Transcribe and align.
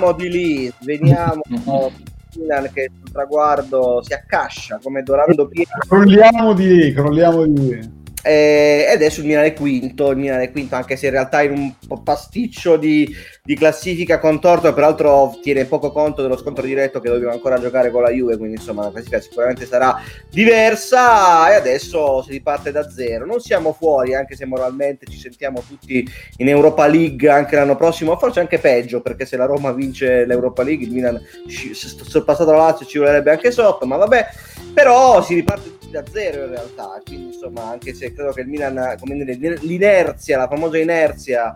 Veniamo 0.00 0.12
di 0.12 0.30
lì, 0.30 0.72
veniamo 0.80 1.42
Milan 2.36 2.70
che 2.72 2.90
sul 2.96 3.12
traguardo 3.12 4.00
si 4.02 4.14
accascia 4.14 4.78
come 4.82 5.02
Dorando 5.02 5.46
Piero. 5.46 5.70
Crolliamo 5.86 6.54
di 6.54 6.66
lì, 6.74 6.92
crolliamo 6.92 7.46
di 7.46 7.68
lì. 7.68 7.99
Eh, 8.22 8.84
e 8.88 8.92
adesso 8.92 9.20
il 9.20 9.26
Milan 9.26 9.44
è 9.44 9.54
quinto, 9.54 10.10
il 10.10 10.18
Milan 10.18 10.40
è 10.40 10.50
quinto 10.50 10.74
anche 10.74 10.96
se 10.96 11.06
in 11.06 11.12
realtà 11.12 11.40
in 11.42 11.52
un 11.88 12.02
pasticcio 12.02 12.76
di, 12.76 13.08
di, 13.42 13.54
classifica 13.54 14.18
contorto, 14.18 14.72
peraltro 14.74 15.38
tiene 15.40 15.64
poco 15.64 15.90
conto 15.90 16.20
dello 16.20 16.36
scontro 16.36 16.64
diretto 16.64 17.00
che 17.00 17.08
dobbiamo 17.08 17.32
ancora 17.32 17.58
giocare 17.58 17.90
con 17.90 18.02
la 18.02 18.10
Juve, 18.10 18.36
quindi 18.36 18.56
insomma 18.56 18.84
la 18.84 18.90
classifica 18.90 19.20
sicuramente 19.20 19.64
sarà 19.64 20.02
diversa 20.30 21.50
e 21.50 21.54
adesso 21.54 22.22
si 22.22 22.32
riparte 22.32 22.70
da 22.72 22.88
zero. 22.90 23.24
Non 23.24 23.40
siamo 23.40 23.72
fuori, 23.72 24.14
anche 24.14 24.36
se 24.36 24.44
moralmente 24.44 25.06
ci 25.06 25.18
sentiamo 25.18 25.62
tutti 25.66 26.06
in 26.38 26.48
Europa 26.48 26.86
League 26.86 27.28
anche 27.28 27.56
l'anno 27.56 27.76
prossimo, 27.76 28.18
forse 28.18 28.40
anche 28.40 28.58
peggio, 28.58 29.00
perché 29.00 29.24
se 29.24 29.38
la 29.38 29.46
Roma 29.46 29.72
vince 29.72 30.26
l'Europa 30.26 30.62
League 30.62 30.84
il 30.84 30.92
Milan 30.92 31.20
sorpassato 31.48 32.50
la 32.50 32.58
Lazio 32.58 32.84
ci 32.84 32.98
vorrebbe 32.98 33.30
anche 33.30 33.50
sotto, 33.50 33.86
ma 33.86 33.96
vabbè, 33.96 34.28
però 34.74 35.22
si 35.22 35.34
riparte 35.34 35.79
da 35.90 36.04
zero 36.10 36.44
in 36.44 36.50
realtà, 36.50 37.00
quindi 37.04 37.34
insomma 37.34 37.64
anche 37.70 37.94
se 37.94 38.12
credo 38.12 38.32
che 38.32 38.42
il 38.42 38.48
Milan, 38.48 38.96
come 38.98 39.16
dire, 39.16 39.56
l'inerzia, 39.60 40.38
la 40.38 40.48
famosa 40.48 40.78
inerzia 40.78 41.52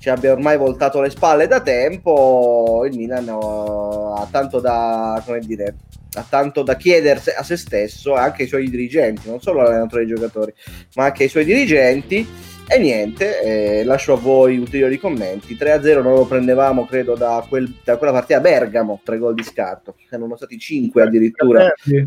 ci 0.00 0.08
abbia 0.08 0.32
ormai 0.32 0.56
voltato 0.56 1.00
le 1.02 1.10
spalle 1.10 1.46
da 1.46 1.60
tempo, 1.60 2.86
il 2.90 2.96
Milan 2.96 3.28
uh, 3.28 4.14
ha 4.16 4.26
tanto 4.30 4.58
da, 4.58 5.22
come 5.26 5.40
dire, 5.40 5.76
ha 6.14 6.24
tanto 6.26 6.62
da 6.62 6.74
chiedersi 6.76 7.30
a 7.30 7.42
se 7.42 7.56
stesso 7.56 8.16
e 8.16 8.20
anche 8.20 8.42
ai 8.42 8.48
suoi 8.48 8.70
dirigenti, 8.70 9.28
non 9.28 9.42
solo 9.42 9.60
all'allenatore 9.60 10.06
dei 10.06 10.14
giocatori, 10.14 10.54
ma 10.94 11.04
anche 11.04 11.24
ai 11.24 11.28
suoi 11.28 11.44
dirigenti. 11.44 12.26
E 12.72 12.78
niente, 12.78 13.40
eh, 13.80 13.84
lascio 13.84 14.12
a 14.12 14.16
voi 14.16 14.56
ulteriori 14.56 14.96
commenti. 14.96 15.56
3-0 15.56 16.02
non 16.02 16.14
lo 16.14 16.24
prendevamo, 16.24 16.86
credo, 16.86 17.16
da, 17.16 17.44
quel, 17.48 17.74
da 17.82 17.96
quella 17.96 18.12
partita 18.12 18.38
a 18.38 18.40
Bergamo, 18.40 19.00
tre 19.02 19.18
gol 19.18 19.34
di 19.34 19.42
scarto. 19.42 19.96
Erano 20.08 20.36
stati 20.36 20.56
5 20.56 21.02
addirittura. 21.02 21.72
Sì, 21.76 22.06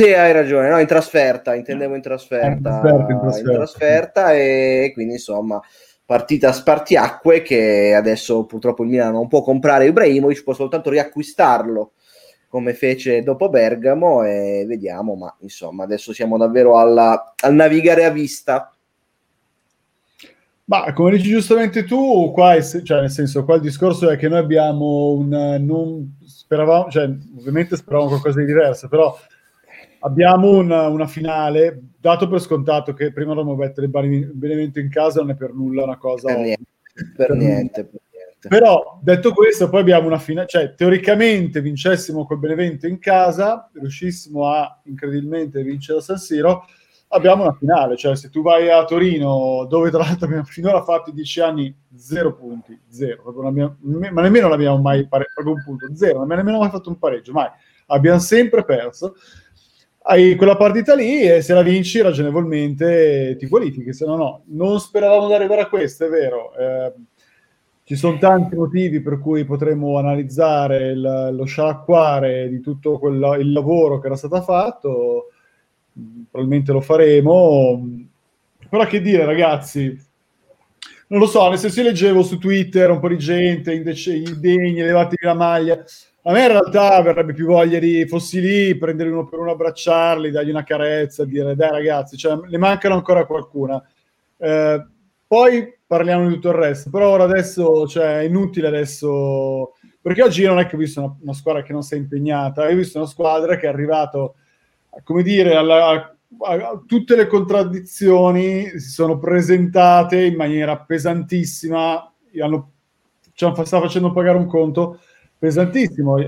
hai 0.00 0.32
ragione, 0.32 0.68
no, 0.68 0.78
in 0.78 0.86
trasferta, 0.86 1.54
intendevo 1.54 1.94
in 1.94 2.02
trasferta, 2.02 2.46
in 2.50 2.62
trasferta, 2.62 3.12
in 3.12 3.20
trasferta. 3.20 3.50
In 3.50 3.56
trasferta 3.56 4.32
e 4.34 4.90
quindi 4.94 5.14
insomma 5.14 5.60
partita 6.04 6.52
spartiacque 6.52 7.42
che 7.42 7.94
adesso 7.94 8.44
purtroppo 8.44 8.82
il 8.82 8.90
Milan 8.90 9.12
non 9.12 9.28
può 9.28 9.42
comprare 9.42 9.86
Ibrahimovic, 9.86 10.42
può 10.42 10.52
soltanto 10.52 10.90
riacquistarlo 10.90 11.92
come 12.48 12.74
fece 12.74 13.22
dopo 13.22 13.48
Bergamo 13.48 14.22
e 14.24 14.66
vediamo, 14.68 15.14
ma 15.14 15.34
insomma 15.40 15.84
adesso 15.84 16.12
siamo 16.12 16.36
davvero 16.36 16.78
alla, 16.78 17.34
al 17.40 17.54
navigare 17.54 18.04
a 18.04 18.10
vista. 18.10 18.70
Ma 20.64 20.92
come 20.92 21.12
dici 21.12 21.30
giustamente 21.30 21.84
tu, 21.84 22.30
qua 22.32 22.54
è, 22.54 22.62
cioè 22.62 23.00
nel 23.00 23.10
senso, 23.10 23.44
qua 23.44 23.54
il 23.54 23.62
discorso 23.62 24.10
è 24.10 24.18
che 24.18 24.28
noi 24.28 24.38
abbiamo 24.38 25.12
un 25.12 25.58
non 25.60 26.18
speravamo, 26.24 26.90
cioè 26.90 27.10
ovviamente 27.38 27.76
speravamo 27.76 28.10
qualcosa 28.10 28.40
di 28.40 28.46
diverso, 28.46 28.86
però 28.86 29.18
abbiamo 30.02 30.50
una, 30.50 30.88
una, 30.88 31.06
finale, 31.06 31.80
dato 31.98 32.28
per 32.28 32.40
scontato 32.40 32.92
che 32.92 33.12
prima 33.12 33.34
dobbiamo 33.34 33.56
mettere 33.56 33.86
il 33.86 34.30
Benevento 34.32 34.78
in 34.78 34.88
casa, 34.88 35.20
non 35.20 35.30
è 35.30 35.34
per 35.34 35.52
nulla 35.52 35.84
una 35.84 35.98
cosa... 35.98 36.28
Per 36.28 36.38
niente, 36.38 36.66
per, 37.16 37.30
niente, 37.32 37.84
per 37.84 38.00
niente. 38.10 38.48
Però, 38.48 38.98
detto 39.02 39.32
questo, 39.32 39.68
poi 39.68 39.80
abbiamo 39.80 40.06
una 40.06 40.18
finale, 40.18 40.48
cioè 40.48 40.74
teoricamente 40.74 41.60
vincessimo 41.60 42.26
col 42.26 42.38
Benevento 42.38 42.86
in 42.86 42.98
casa, 42.98 43.70
riuscissimo 43.74 44.48
a 44.48 44.80
incredibilmente 44.84 45.62
vincere 45.62 45.98
a 45.98 46.02
San 46.02 46.18
Siro, 46.18 46.64
abbiamo 47.08 47.44
una 47.44 47.52
finale, 47.52 47.96
cioè 47.96 48.16
se 48.16 48.30
tu 48.30 48.42
vai 48.42 48.68
a 48.70 48.84
Torino, 48.84 49.66
dove 49.68 49.90
tra 49.90 50.00
l'altro 50.00 50.26
abbiamo 50.26 50.44
finora 50.44 50.82
fatto 50.82 51.10
i 51.10 51.12
dieci 51.12 51.40
anni, 51.40 51.74
zero 51.94 52.34
punti, 52.34 52.78
zero, 52.88 53.22
abbiamo, 53.46 53.76
ma 53.80 54.22
nemmeno 54.22 54.48
l'abbiamo 54.48 54.78
mai 54.78 55.06
proprio 55.06 55.54
un 55.54 55.62
punto, 55.62 55.86
zero, 55.94 56.14
non 56.14 56.22
abbiamo 56.22 56.42
nemmeno 56.42 56.58
mai 56.58 56.70
fatto 56.70 56.88
un 56.88 56.98
pareggio, 56.98 57.32
mai, 57.32 57.48
abbiamo 57.86 58.18
sempre 58.18 58.64
perso 58.64 59.14
hai 60.04 60.34
quella 60.34 60.56
partita 60.56 60.94
lì 60.94 61.22
e 61.22 61.42
se 61.42 61.54
la 61.54 61.62
vinci 61.62 62.00
ragionevolmente 62.00 63.36
ti 63.38 63.46
qualifichi, 63.46 63.92
se 63.92 64.04
no 64.04 64.16
no. 64.16 64.42
Non 64.46 64.80
speravamo 64.80 65.28
di 65.28 65.34
arrivare 65.34 65.62
a 65.62 65.68
questo, 65.68 66.06
è 66.06 66.08
vero. 66.08 66.54
Eh, 66.56 66.92
ci 67.84 67.96
sono 67.96 68.18
tanti 68.18 68.56
motivi 68.56 69.00
per 69.00 69.18
cui 69.18 69.44
potremmo 69.44 69.98
analizzare 69.98 70.90
il, 70.90 71.30
lo 71.32 71.44
sciacquare 71.44 72.48
di 72.48 72.60
tutto 72.60 72.98
quel, 72.98 73.36
il 73.40 73.52
lavoro 73.52 73.98
che 73.98 74.06
era 74.06 74.16
stato 74.16 74.40
fatto, 74.42 75.28
probabilmente 76.30 76.72
lo 76.72 76.80
faremo. 76.80 77.88
Però 78.68 78.84
che 78.86 79.00
dire 79.00 79.24
ragazzi, 79.24 79.96
non 81.08 81.20
lo 81.20 81.26
so, 81.26 81.48
nel 81.48 81.58
senso 81.58 81.80
io 81.80 81.88
leggevo 81.88 82.22
su 82.22 82.38
Twitter 82.38 82.90
un 82.90 83.00
po' 83.00 83.08
di 83.08 83.18
gente, 83.18 83.74
indegni, 83.74 84.80
levatevi 84.80 85.26
la 85.26 85.34
maglia 85.34 85.84
a 86.24 86.32
me 86.32 86.42
in 86.42 86.48
realtà 86.48 87.02
verrebbe 87.02 87.32
più 87.32 87.46
voglia 87.46 87.80
di 87.80 88.06
fossi 88.06 88.40
lì, 88.40 88.76
prendere 88.76 89.10
uno 89.10 89.26
per 89.26 89.40
uno, 89.40 89.50
abbracciarli, 89.50 90.30
dargli 90.30 90.50
una 90.50 90.62
carezza, 90.62 91.24
dire 91.24 91.56
dai 91.56 91.70
ragazzi, 91.70 92.16
cioè, 92.16 92.38
ne 92.48 92.58
mancano 92.58 92.94
ancora 92.94 93.26
qualcuna. 93.26 93.82
Eh, 94.36 94.86
poi 95.26 95.76
parliamo 95.84 96.28
di 96.28 96.34
tutto 96.34 96.50
il 96.50 96.54
resto, 96.54 96.90
però 96.90 97.08
ora 97.08 97.24
adesso 97.24 97.88
cioè, 97.88 98.20
è 98.20 98.22
inutile 98.22 98.68
adesso, 98.68 99.72
perché 100.00 100.22
oggi 100.22 100.44
non 100.44 100.60
è 100.60 100.66
che 100.66 100.76
ho 100.76 100.78
visto 100.78 101.00
una, 101.00 101.16
una 101.22 101.32
squadra 101.32 101.62
che 101.62 101.72
non 101.72 101.82
si 101.82 101.94
è 101.94 101.96
impegnata, 101.96 102.68
ho 102.68 102.74
visto 102.74 102.98
una 102.98 103.08
squadra 103.08 103.56
che 103.56 103.66
è 103.66 103.70
arrivato, 103.70 104.36
come 105.02 105.24
dire, 105.24 105.56
alla, 105.56 105.86
a, 105.88 106.14
a, 106.38 106.82
tutte 106.86 107.16
le 107.16 107.26
contraddizioni 107.26 108.78
si 108.78 108.90
sono 108.90 109.18
presentate 109.18 110.24
in 110.24 110.36
maniera 110.36 110.78
pesantissima, 110.78 112.12
hanno, 112.40 112.70
ci 113.32 113.44
hanno, 113.44 113.64
sta 113.64 113.80
facendo 113.80 114.12
pagare 114.12 114.38
un 114.38 114.46
conto 114.46 115.00
pesantissimo 115.42 116.18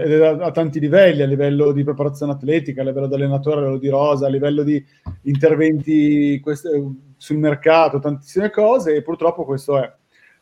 a, 0.41 0.51
tanti 0.51 0.81
livelli, 0.81 1.23
a 1.23 1.27
livello 1.27 1.71
di 1.71 1.85
preparazione 1.85 2.33
atletica, 2.33 2.83
a 2.83 2.85
livello 2.85 3.07
di 3.07 3.15
allenatore, 3.15 3.59
a 3.59 3.61
livello 3.61 3.79
di 3.79 3.89
rosa, 3.89 4.27
a 4.27 4.29
livello 4.29 4.65
di 4.65 4.85
interventi 5.23 6.41
queste, 6.43 6.71
sul 7.17 7.39
mercato, 7.39 8.01
tantissime 8.01 8.51
cose 8.51 8.97
e 8.97 9.03
purtroppo 9.03 9.45
questo 9.45 9.79
è. 9.79 9.89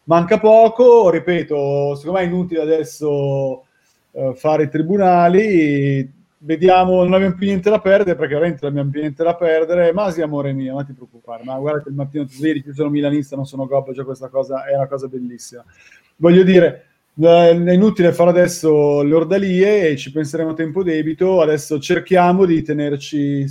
Manca 0.04 0.38
poco, 0.38 1.10
ripeto, 1.10 1.96
secondo 1.96 2.18
me 2.18 2.24
è 2.24 2.28
inutile 2.28 2.62
adesso 2.62 3.66
uh, 4.10 4.32
fare 4.32 4.62
i 4.62 4.70
tribunali, 4.70 6.10
vediamo, 6.38 7.02
non 7.02 7.12
abbiamo 7.12 7.34
più 7.34 7.48
niente 7.48 7.68
da 7.68 7.78
perdere 7.78 8.16
perché 8.16 8.32
veramente 8.32 8.60
non 8.62 8.70
abbiamo 8.70 8.90
più 8.90 9.00
niente 9.00 9.22
da 9.22 9.34
perdere, 9.34 9.92
ma 9.92 10.10
sì 10.10 10.22
amore 10.22 10.54
mio, 10.54 10.72
non 10.72 10.86
ti 10.86 10.94
preoccupare, 10.94 11.44
ma 11.44 11.58
guarda 11.58 11.82
che 11.82 11.90
il 11.90 11.94
mattino 11.94 12.24
ti 12.24 12.36
svegli, 12.36 12.62
io 12.64 12.72
sono 12.72 12.88
milanista, 12.88 13.36
non 13.36 13.44
sono 13.44 13.66
gobbo, 13.66 13.92
cioè 13.92 14.06
questa 14.06 14.28
cosa 14.28 14.64
è 14.64 14.74
una 14.74 14.88
cosa 14.88 15.08
bellissima. 15.08 15.62
Voglio 16.16 16.42
dire, 16.42 16.86
è 17.20 17.72
inutile 17.72 18.12
fare 18.12 18.30
adesso 18.30 19.02
le 19.02 19.14
ordalie 19.14 19.88
e 19.88 19.96
ci 19.96 20.10
penseremo 20.10 20.50
a 20.50 20.54
tempo 20.54 20.82
debito. 20.82 21.40
Adesso 21.40 21.78
cerchiamo 21.78 22.44
di 22.44 22.62
tenerci, 22.62 23.46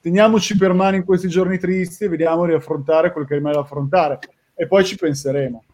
teniamoci 0.00 0.56
per 0.56 0.72
mano 0.72 0.96
in 0.96 1.04
questi 1.04 1.28
giorni 1.28 1.58
tristi 1.58 2.04
e 2.04 2.08
vediamo 2.08 2.46
di 2.46 2.52
affrontare 2.52 3.12
quel 3.12 3.26
che 3.26 3.34
rimane 3.34 3.54
da 3.54 3.62
affrontare 3.62 4.18
e 4.54 4.66
poi 4.66 4.84
ci 4.84 4.96
penseremo. 4.96 5.64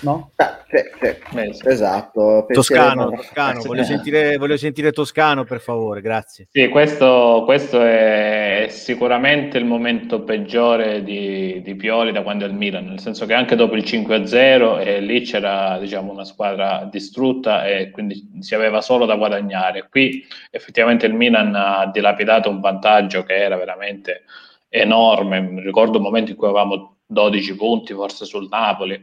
No? 0.00 0.32
Ah, 0.36 0.62
sì, 0.68 0.78
sì. 1.00 1.68
Esatto. 1.68 2.46
Toscano, 2.48 3.10
Toscano. 3.10 3.62
Voglio, 3.62 3.84
sentire, 3.84 4.36
voglio 4.36 4.56
sentire 4.56 4.92
Toscano 4.92 5.44
per 5.44 5.60
favore, 5.60 6.00
grazie. 6.00 6.48
Sì, 6.50 6.68
questo, 6.68 7.42
questo 7.44 7.80
è 7.80 8.66
sicuramente 8.68 9.58
il 9.58 9.64
momento 9.64 10.22
peggiore 10.22 11.02
di, 11.02 11.62
di, 11.62 11.74
Pioli 11.76 12.12
da 12.12 12.22
quando 12.22 12.44
è 12.44 12.48
il 12.48 12.54
Milan, 12.54 12.86
nel 12.86 13.00
senso 13.00 13.26
che 13.26 13.34
anche 13.34 13.56
dopo 13.56 13.74
il 13.74 13.84
5-0 13.84 14.80
eh, 14.80 15.00
lì 15.00 15.20
c'era 15.22 15.78
diciamo, 15.78 16.12
una 16.12 16.24
squadra 16.24 16.86
distrutta 16.90 17.66
e 17.66 17.90
quindi 17.90 18.38
si 18.40 18.54
aveva 18.54 18.80
solo 18.80 19.06
da 19.06 19.16
guadagnare. 19.16 19.88
Qui 19.88 20.24
effettivamente 20.50 21.06
il 21.06 21.14
Milan 21.14 21.54
ha 21.54 21.90
dilapidato 21.92 22.50
un 22.50 22.60
vantaggio 22.60 23.22
che 23.22 23.34
era 23.34 23.56
veramente 23.56 24.24
enorme. 24.68 25.60
Ricordo 25.62 25.98
un 25.98 26.04
momento 26.04 26.32
in 26.32 26.36
cui 26.36 26.48
avevamo 26.48 26.96
12 27.06 27.56
punti 27.56 27.94
forse 27.94 28.24
sul 28.24 28.48
Napoli 28.50 29.02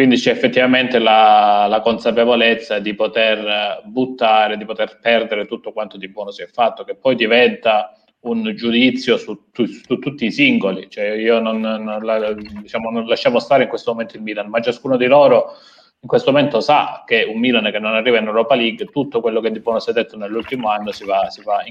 quindi 0.00 0.16
c'è 0.16 0.30
effettivamente 0.30 0.98
la, 0.98 1.66
la, 1.68 1.82
consapevolezza 1.82 2.78
di 2.78 2.94
poter 2.94 3.82
buttare, 3.84 4.56
di 4.56 4.64
poter 4.64 4.98
perdere 4.98 5.44
tutto 5.44 5.74
quanto 5.74 5.98
di 5.98 6.08
buono 6.08 6.30
si 6.30 6.40
è 6.40 6.46
fatto, 6.46 6.84
che 6.84 6.94
poi 6.94 7.14
diventa 7.16 7.94
un 8.20 8.54
giudizio 8.56 9.18
su, 9.18 9.38
su, 9.52 9.66
su 9.66 9.98
tutti 9.98 10.24
i 10.24 10.32
singoli. 10.32 10.88
Cioè 10.88 11.10
io 11.10 11.38
non, 11.38 11.60
non, 11.60 12.02
la, 12.02 12.32
diciamo, 12.32 12.88
non 12.88 13.04
lasciamo 13.04 13.40
stare 13.40 13.64
in 13.64 13.68
questo 13.68 13.90
momento 13.90 14.16
il 14.16 14.22
Milan, 14.22 14.48
ma 14.48 14.62
ciascuno 14.62 14.96
di 14.96 15.04
loro 15.04 15.50
in 16.00 16.08
questo 16.08 16.32
momento 16.32 16.60
sa 16.60 17.02
che 17.04 17.24
un 17.24 17.38
Milan 17.38 17.70
che 17.70 17.78
non 17.78 17.94
arriva 17.94 18.16
in 18.16 18.26
Europa 18.26 18.54
League, 18.54 18.86
tutto 18.86 19.20
quello 19.20 19.42
che 19.42 19.50
di 19.50 19.60
buono 19.60 19.80
si 19.80 19.90
è 19.90 19.92
detto 19.92 20.16
nell'ultimo 20.16 20.70
anno 20.70 20.92
si 20.92 21.04
va, 21.04 21.28
si 21.28 21.42
va 21.42 21.62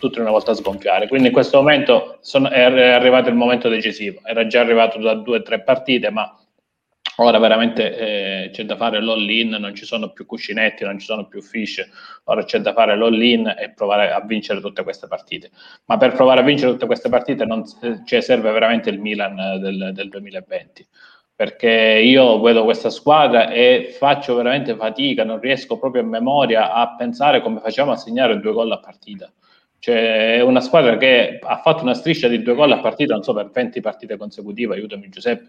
tutto 0.00 0.20
una 0.20 0.30
volta 0.32 0.50
a 0.50 0.54
sgonfiare. 0.54 1.06
Quindi 1.06 1.28
in 1.28 1.32
questo 1.32 1.58
momento 1.58 2.18
sono, 2.22 2.50
è 2.50 2.60
arrivato 2.60 3.28
il 3.28 3.36
momento 3.36 3.68
decisivo. 3.68 4.18
Era 4.24 4.48
già 4.48 4.62
arrivato 4.62 4.98
da 4.98 5.14
due 5.14 5.38
o 5.38 5.42
tre 5.42 5.62
partite, 5.62 6.10
ma 6.10 6.36
Ora 7.16 7.38
veramente 7.38 7.96
eh, 7.96 8.50
c'è 8.50 8.64
da 8.64 8.76
fare 8.76 9.00
l'all-in, 9.00 9.50
non 9.50 9.74
ci 9.74 9.84
sono 9.84 10.10
più 10.10 10.26
cuscinetti, 10.26 10.84
non 10.84 10.98
ci 10.98 11.06
sono 11.06 11.26
più 11.26 11.40
fish, 11.40 11.86
ora 12.24 12.44
c'è 12.44 12.58
da 12.58 12.72
fare 12.72 12.96
l'all-in 12.96 13.54
e 13.58 13.70
provare 13.70 14.12
a 14.12 14.20
vincere 14.20 14.60
tutte 14.60 14.82
queste 14.82 15.06
partite. 15.06 15.50
Ma 15.86 15.96
per 15.96 16.12
provare 16.12 16.40
a 16.40 16.44
vincere 16.44 16.72
tutte 16.72 16.86
queste 16.86 17.08
partite 17.08 17.44
non, 17.44 17.64
cioè, 18.04 18.20
serve 18.20 18.50
veramente 18.50 18.90
il 18.90 19.00
Milan 19.00 19.60
del, 19.60 19.90
del 19.94 20.08
2020 20.08 20.86
perché 21.36 22.00
io 22.02 22.40
vedo 22.40 22.64
questa 22.64 22.88
squadra 22.88 23.50
e 23.50 23.94
faccio 23.98 24.34
veramente 24.36 24.74
fatica, 24.74 25.22
non 25.22 25.38
riesco 25.38 25.78
proprio 25.78 26.00
a 26.00 26.06
memoria 26.06 26.72
a 26.72 26.96
pensare 26.96 27.42
come 27.42 27.60
facciamo 27.60 27.92
a 27.92 27.96
segnare 27.96 28.40
due 28.40 28.52
gol 28.52 28.72
a 28.72 28.78
partita. 28.78 29.30
Cioè, 29.86 30.38
è 30.38 30.40
una 30.40 30.60
squadra 30.60 30.96
che 30.96 31.38
ha 31.40 31.58
fatto 31.58 31.84
una 31.84 31.94
striscia 31.94 32.26
di 32.26 32.42
due 32.42 32.56
gol 32.56 32.72
a 32.72 32.80
partita, 32.80 33.14
non 33.14 33.22
so, 33.22 33.32
per 33.32 33.50
20 33.52 33.80
partite 33.80 34.16
consecutive, 34.16 34.74
aiutami 34.74 35.08
Giuseppe, 35.08 35.46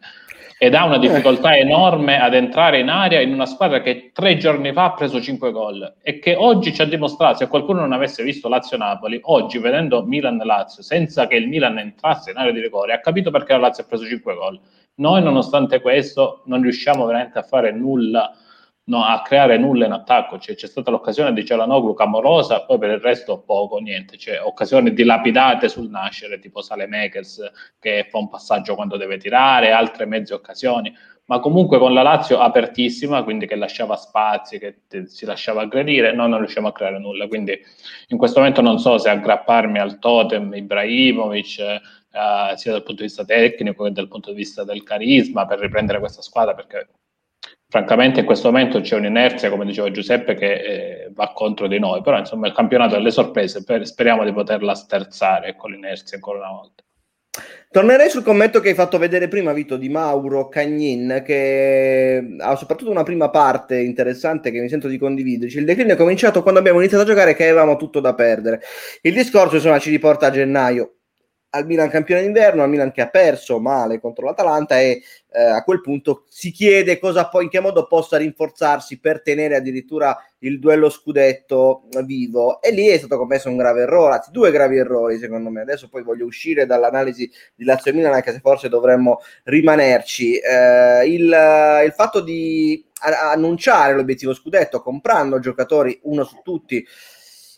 ed 0.60 0.76
ha 0.76 0.86
una 0.86 1.00
difficoltà 1.00 1.58
enorme 1.58 2.22
ad 2.22 2.36
entrare 2.36 2.78
in 2.78 2.90
aria 2.90 3.20
in 3.20 3.34
una 3.34 3.48
squadra 3.48 3.82
che 3.82 4.12
tre 4.14 4.38
giorni 4.38 4.72
fa 4.74 4.84
ha 4.84 4.94
preso 4.94 5.20
5 5.20 5.52
gol 5.52 5.92
e 6.04 6.20
che 6.20 6.36
oggi 6.36 6.72
ci 6.72 6.84
ha 6.84 6.86
dimostrato, 6.86 7.38
se 7.38 7.48
qualcuno 7.48 7.80
non 7.80 7.94
avesse 7.94 8.22
visto 8.22 8.48
Lazio-Napoli, 8.48 9.22
oggi 9.24 9.58
vedendo 9.58 10.04
Milan-Lazio, 10.04 10.84
senza 10.84 11.26
che 11.26 11.36
il 11.36 11.48
Milan 11.48 11.80
entrasse 11.80 12.30
in 12.30 12.38
area 12.38 12.52
di 12.52 12.62
rigore, 12.62 12.94
ha 12.94 13.00
capito 13.00 13.32
perché 13.32 13.54
la 13.54 13.60
Lazio 13.60 13.86
ha 13.86 13.88
preso 13.88 14.06
5 14.06 14.36
gol. 14.36 14.60
Noi, 14.98 15.24
nonostante 15.24 15.82
questo, 15.82 16.44
non 16.46 16.62
riusciamo 16.62 17.08
veramente 17.08 17.40
a 17.40 17.42
fare 17.42 17.72
nulla 17.72 18.38
no, 18.88 19.04
a 19.04 19.22
creare 19.22 19.58
nulla 19.58 19.86
in 19.86 19.92
attacco. 19.92 20.38
Cioè, 20.38 20.56
c'è 20.56 20.68
stata 20.68 20.92
l'occasione 20.92 21.34
di 21.34 21.46
Celanoglu 21.46 21.94
clamorosa, 21.94 22.64
poi 22.66 22.78
per 22.78 22.92
il 22.92 23.00
resto 23.00 23.42
poco, 23.42 23.78
niente. 23.80 24.18
Cioè, 24.18 24.42
occasioni 24.42 24.94
dilapidate 24.94 25.70
sul 25.70 25.90
nascere, 25.90 26.40
tipo 26.40 26.62
Salemekers 26.62 27.52
che 27.80 28.08
fa 28.10 28.18
un 28.18 28.30
passaggio 28.30 28.76
quando 28.76 28.98
deve 28.98 29.18
tirare, 29.18 29.72
altre 29.72 30.06
mezze 30.06 30.34
occasioni. 30.34 30.94
Ma 31.26 31.40
comunque 31.40 31.78
con 31.78 31.94
la 31.94 32.04
Lazio 32.04 32.40
apertissima, 32.40 33.24
quindi 33.24 33.48
che 33.48 33.56
lasciava 33.56 33.98
spazi, 33.98 34.60
che 34.60 34.84
te, 34.88 35.08
si 35.08 35.26
lasciava 35.26 35.62
aggredire, 35.62 36.14
noi 36.14 36.30
non 36.30 36.40
riusciamo 36.40 36.70
a 36.70 36.72
creare 36.72 37.00
nulla. 37.00 37.28
Quindi 37.28 37.60
in 38.08 38.18
questo 38.18 38.40
momento 38.40 38.62
non 38.62 38.80
so 38.80 38.98
se 38.98 39.10
aggrapparmi 39.10 39.78
al 39.78 40.00
totem 40.00 40.54
Ibrahimovic, 40.54 41.60
eh, 41.60 42.54
sia 42.56 42.72
dal 42.72 42.84
punto 42.84 43.02
di 43.02 43.08
vista 43.08 43.26
tecnico 43.26 43.84
che 43.84 43.92
dal 43.92 44.08
punto 44.08 44.30
di 44.30 44.38
vista 44.38 44.64
del 44.64 44.84
carisma, 44.84 45.46
per 45.46 45.60
riprendere 45.60 46.00
questa 46.00 46.22
squadra, 46.22 46.54
perché 46.54 46.88
francamente 47.70 48.22
in 48.22 48.26
questo 48.26 48.50
momento 48.50 48.80
c'è 48.80 48.96
un'inerzia, 48.96 49.50
come 49.50 49.66
diceva 49.66 49.92
Giuseppe, 49.92 50.36
che 50.36 50.54
eh, 50.54 51.12
va 51.14 51.32
contro 51.34 51.68
di 51.68 51.80
noi, 51.80 52.02
però 52.02 52.18
insomma 52.18 52.48
il 52.48 52.54
campionato 52.54 52.96
delle 52.96 53.12
sorprese, 53.12 53.64
per, 53.64 53.86
speriamo 53.86 54.24
di 54.24 54.32
poterla 54.32 54.74
sterzare 54.74 55.56
con 55.56 55.72
l'inerzia 55.72 56.16
ancora 56.16 56.40
una 56.40 56.52
volta. 56.52 56.84
Tornerei 57.70 58.10
sul 58.10 58.24
commento 58.24 58.62
che 58.62 58.70
hai 58.70 58.76
fatto 58.76 58.98
vedere 58.98 59.28
prima, 59.28 59.54
Vito, 59.54 59.76
di 59.76 59.90
Mauro 59.90 60.48
Cagnin, 60.48 61.22
che 61.24 62.36
ha 62.40 62.56
soprattutto 62.56 62.90
una 62.90 63.04
prima 63.04 63.30
parte 63.30 63.78
interessante 63.78 64.50
che 64.50 64.62
mi 64.62 64.70
sento 64.70 64.88
di 64.88 64.98
condividere. 64.98 65.52
Il 65.52 65.66
declino 65.66 65.94
è 65.94 65.98
cominciato 65.98 66.42
quando 66.42 66.60
abbiamo 66.60 66.80
iniziato 66.80 67.04
a 67.04 67.08
giocare 67.08 67.36
che 67.36 67.44
avevamo 67.44 67.76
tutto 67.76 68.00
da 68.00 68.16
perdere. 68.16 68.62
Il 69.02 69.14
discorso, 69.14 69.56
insomma, 69.56 69.78
ci 69.80 69.92
riporta 69.92 70.28
a 70.28 70.32
gennaio 70.32 70.94
al 71.50 71.66
Milan 71.66 71.90
campione 71.90 72.22
d'inverno, 72.22 72.64
al 72.64 72.70
Milan 72.70 72.92
che 72.92 73.02
ha 73.02 73.10
perso 73.10 73.60
male 73.60 74.00
contro 74.00 74.26
l'Atalanta 74.26 74.80
e 74.80 75.02
eh, 75.32 75.42
a 75.42 75.64
quel 75.64 75.82
punto 75.82 76.26
si 76.28 76.52
chiede 76.52 77.00
cosa 77.00 77.30
poi, 77.30 77.46
in 77.46 77.50
che 77.50 77.60
modo 77.60 77.88
possa 77.88 78.18
rinforzarsi 78.18 79.00
per 79.00 79.22
tenere 79.22 79.56
addirittura 79.56 80.18
il 80.40 80.60
duello 80.60 80.90
scudetto 80.90 81.84
vivo. 82.04 82.62
E 82.62 82.72
lì 82.72 82.88
è 82.88 82.98
stato 82.98 83.18
commesso 83.18 83.50
un 83.50 83.58
grave 83.58 83.82
errore, 83.84 84.16
anzi 84.16 84.32
due 84.32 84.52
gravi 84.52 84.78
errori 84.78 85.18
secondo 85.18 85.50
me, 85.50 85.62
adesso 85.62 85.88
poi 85.90 86.04
voglio 86.04 86.26
uscire 86.26 86.66
dall'analisi 86.66 87.30
di 87.56 87.64
Lazio 87.64 87.94
Milan 87.94 88.14
anche 88.14 88.34
se 88.34 88.40
forse 88.40 88.70
dovremmo 88.70 89.20
rimanerci, 89.44 90.38
eh, 90.38 91.06
il, 91.06 91.24
il 91.86 91.94
fatto 91.94 92.22
di 92.22 92.84
annunciare 93.00 93.94
l'obiettivo 93.94 94.34
scudetto 94.34 94.82
comprando 94.82 95.40
giocatori 95.40 96.00
uno 96.04 96.24
su 96.24 96.40
tutti 96.44 96.86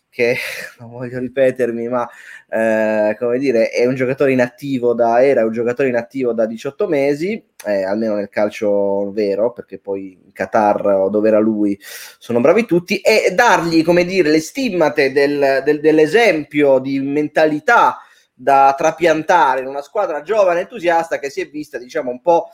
che 0.10 0.36
non 0.80 0.90
voglio 0.90 1.20
ripetermi, 1.20 1.88
ma 1.88 2.08
eh, 2.50 3.16
come 3.18 3.38
dire, 3.38 3.70
è 3.70 3.86
un 3.86 3.96
giocatore 3.96 4.32
inattivo 4.32 4.94
da 4.94 5.24
era 5.24 5.46
un 5.46 5.52
giocatore 5.52 5.90
inattivo 5.90 6.34
da 6.34 6.46
18 6.46 6.88
mesi, 6.88 7.42
eh, 7.66 7.84
almeno 7.84 8.16
nel 8.16 8.30
calcio 8.30 9.12
vero, 9.12 9.52
perché 9.52 9.80
poi 9.80 10.20
in 10.26 10.32
Qatar 10.32 11.10
dove 11.10 11.28
era 11.28 11.40
lui 11.40 11.80
sono 12.18 12.42
bravi 12.42 12.66
tutti, 12.66 13.00
e 13.00 13.32
dargli, 13.34 13.84
come 13.84 14.06
dire, 14.06 14.30
le 14.30 14.40
stimmate 14.40 15.12
del, 15.12 15.62
del, 15.64 15.80
dell'esempio 15.80 16.80
di 16.80 17.00
mentalità 17.00 18.00
da 18.34 18.74
trapiantare 18.78 19.60
in 19.60 19.68
una 19.68 19.82
squadra 19.82 20.22
giovane 20.22 20.62
entusiasta 20.62 21.20
che 21.20 21.30
si 21.30 21.42
è 21.42 21.50
vista, 21.50 21.78
diciamo, 21.78 22.10
un 22.10 22.22
po' 22.22 22.50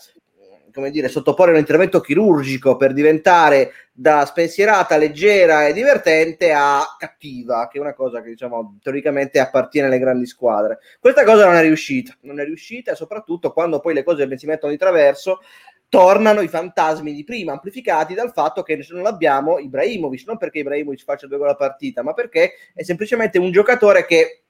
come 0.76 0.92
dire, 0.92 1.08
sottoporre 1.08 1.52
un 1.52 1.58
intervento 1.58 2.02
chirurgico 2.02 2.76
per 2.76 2.92
diventare 2.92 3.72
da 3.94 4.26
spensierata, 4.26 4.98
leggera 4.98 5.68
e 5.68 5.74
divertente 5.74 6.52
a 6.52 6.84
cattiva, 7.00 7.70
che 7.72 7.78
è 7.78 7.82
una 7.82 7.94
cosa 7.94 8.22
che 8.22 8.28
diciamo 8.30 8.78
teoricamente 8.84 9.40
appartiene 9.40 9.88
alle 9.88 10.00
grandi 10.00 10.26
squadre. 10.26 10.80
Questa 11.00 11.24
cosa 11.24 11.46
non 11.46 11.56
è 11.56 11.62
riuscita, 11.62 12.14
non 12.22 12.42
è 12.42 12.44
riuscita 12.44 12.94
soprattutto 12.94 13.54
quando 13.54 13.80
poi 13.80 13.94
le 13.94 14.04
cose 14.04 14.38
si 14.38 14.46
mettono 14.46 14.74
di 14.74 14.78
traverso 14.78 15.40
tornano 15.88 16.42
i 16.42 16.50
fantasmi 16.50 17.14
di 17.14 17.24
prima, 17.24 17.54
amplificati 17.54 18.14
dal 18.14 18.34
fatto 18.34 18.64
che 18.64 18.86
non 18.90 19.06
abbiamo 19.06 19.60
Ibrahimovic, 19.60 20.26
non 20.26 20.38
perché 20.38 20.60
Ibrahimovic 20.60 21.04
faccia 21.04 21.28
due 21.28 21.38
gol 21.38 21.50
a 21.50 21.56
partita, 21.56 22.04
ma 22.04 22.14
perché 22.14 22.54
è 22.74 22.84
semplicemente 22.84 23.38
un 23.38 23.52
giocatore 23.52 24.06
che 24.06 24.45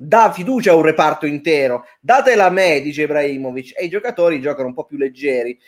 dà 0.00 0.30
fiducia 0.32 0.70
a 0.70 0.76
un 0.76 0.82
reparto 0.82 1.26
intero. 1.26 1.84
Datela 2.00 2.46
a 2.46 2.50
me, 2.50 2.80
dice 2.80 3.02
Ibrahimovic, 3.02 3.72
e 3.76 3.86
i 3.86 3.88
giocatori 3.88 4.40
giocano 4.40 4.68
un 4.68 4.74
po' 4.74 4.84
più 4.84 4.96
leggeri. 4.96 5.58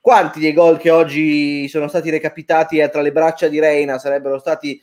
Quanti 0.00 0.40
dei 0.40 0.52
gol 0.52 0.76
che 0.76 0.90
oggi 0.90 1.68
sono 1.68 1.86
stati 1.86 2.10
recapitati 2.10 2.78
tra 2.90 3.00
le 3.00 3.12
braccia 3.12 3.46
di 3.46 3.60
Reina 3.60 3.98
sarebbero 3.98 4.38
stati 4.38 4.80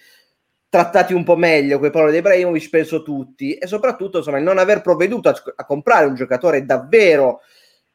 trattati 0.70 1.14
un 1.14 1.24
po' 1.24 1.36
meglio 1.36 1.80
quei 1.80 1.92
parole 1.92 2.12
di 2.14 2.18
Ibrahimovic? 2.20 2.70
Penso 2.70 3.04
tutti. 3.04 3.56
E 3.56 3.68
soprattutto, 3.68 4.20
insomma, 4.20 4.38
il 4.38 4.44
non 4.44 4.58
aver 4.58 4.82
provveduto 4.82 5.28
a, 5.28 5.36
a 5.56 5.66
comprare 5.66 6.06
un 6.06 6.16
giocatore 6.16 6.64
davvero 6.64 7.42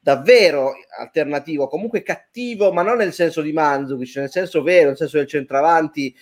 davvero 0.01 0.73
alternativo, 0.97 1.67
comunque 1.67 2.03
cattivo, 2.03 2.71
ma 2.71 2.81
non 2.81 2.97
nel 2.97 3.11
senso 3.13 3.41
di 3.41 3.51
Manzukic, 3.51 4.15
nel 4.15 4.29
senso 4.31 4.63
vero, 4.63 4.87
nel 4.87 4.97
senso 4.97 5.17
del 5.17 5.27
centravanti 5.27 6.15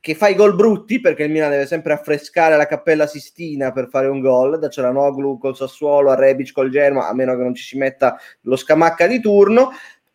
che 0.00 0.14
fa 0.14 0.28
i 0.28 0.34
gol 0.34 0.54
brutti 0.54 1.00
perché 1.00 1.24
il 1.24 1.30
Milan 1.30 1.50
deve 1.50 1.66
sempre 1.66 1.92
affrescare 1.92 2.56
la 2.56 2.66
cappella 2.66 3.06
Sistina 3.06 3.70
per 3.70 3.88
fare 3.90 4.08
un 4.08 4.20
gol 4.20 4.58
da 4.58 4.68
Ceranoglu 4.68 5.38
col 5.38 5.54
Sassuolo 5.54 6.10
a 6.10 6.14
Rebic 6.14 6.52
col 6.52 6.70
Genoa 6.70 7.08
a 7.08 7.14
meno 7.14 7.36
che 7.36 7.42
non 7.42 7.54
ci 7.54 7.62
si 7.62 7.76
metta 7.76 8.18
lo 8.42 8.56
scamacca 8.56 9.06
di 9.06 9.20
turno 9.20 9.70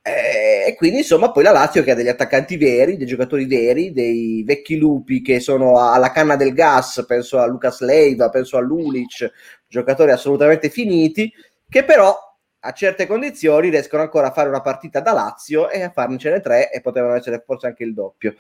eh, 0.08 0.68
e 0.68 0.76
quindi 0.76 1.00
insomma 1.00 1.32
poi 1.32 1.42
la 1.42 1.52
Lazio 1.52 1.82
che 1.82 1.90
ha 1.90 1.96
degli 1.96 2.08
attaccanti 2.08 2.58
veri, 2.58 2.96
dei 2.96 3.08
giocatori 3.08 3.46
veri, 3.48 3.92
dei 3.92 4.44
vecchi 4.46 4.78
lupi 4.78 5.24
che 5.24 5.40
sono 5.40 5.80
alla 5.80 6.12
canna 6.12 6.36
del 6.36 6.54
gas, 6.54 7.04
penso 7.08 7.40
a 7.40 7.48
Lucas 7.48 7.82
Leiva, 7.82 8.30
penso 8.30 8.58
a 8.58 8.60
Lulic, 8.60 9.32
giocatori 9.68 10.12
assolutamente 10.12 10.70
finiti, 10.70 11.34
che 11.68 11.84
però 11.84 12.16
a 12.60 12.72
certe 12.72 13.08
condizioni 13.08 13.70
riescono 13.70 14.04
ancora 14.04 14.28
a 14.28 14.32
fare 14.32 14.50
una 14.50 14.62
partita 14.62 15.00
da 15.00 15.12
Lazio 15.12 15.72
e 15.72 15.82
a 15.82 15.90
farcene 15.90 16.40
tre 16.40 16.72
e 16.72 16.82
potevano 16.82 17.16
essere 17.16 17.42
forse 17.44 17.66
anche 17.66 17.84
il 17.84 17.96
doppio. 17.96 18.36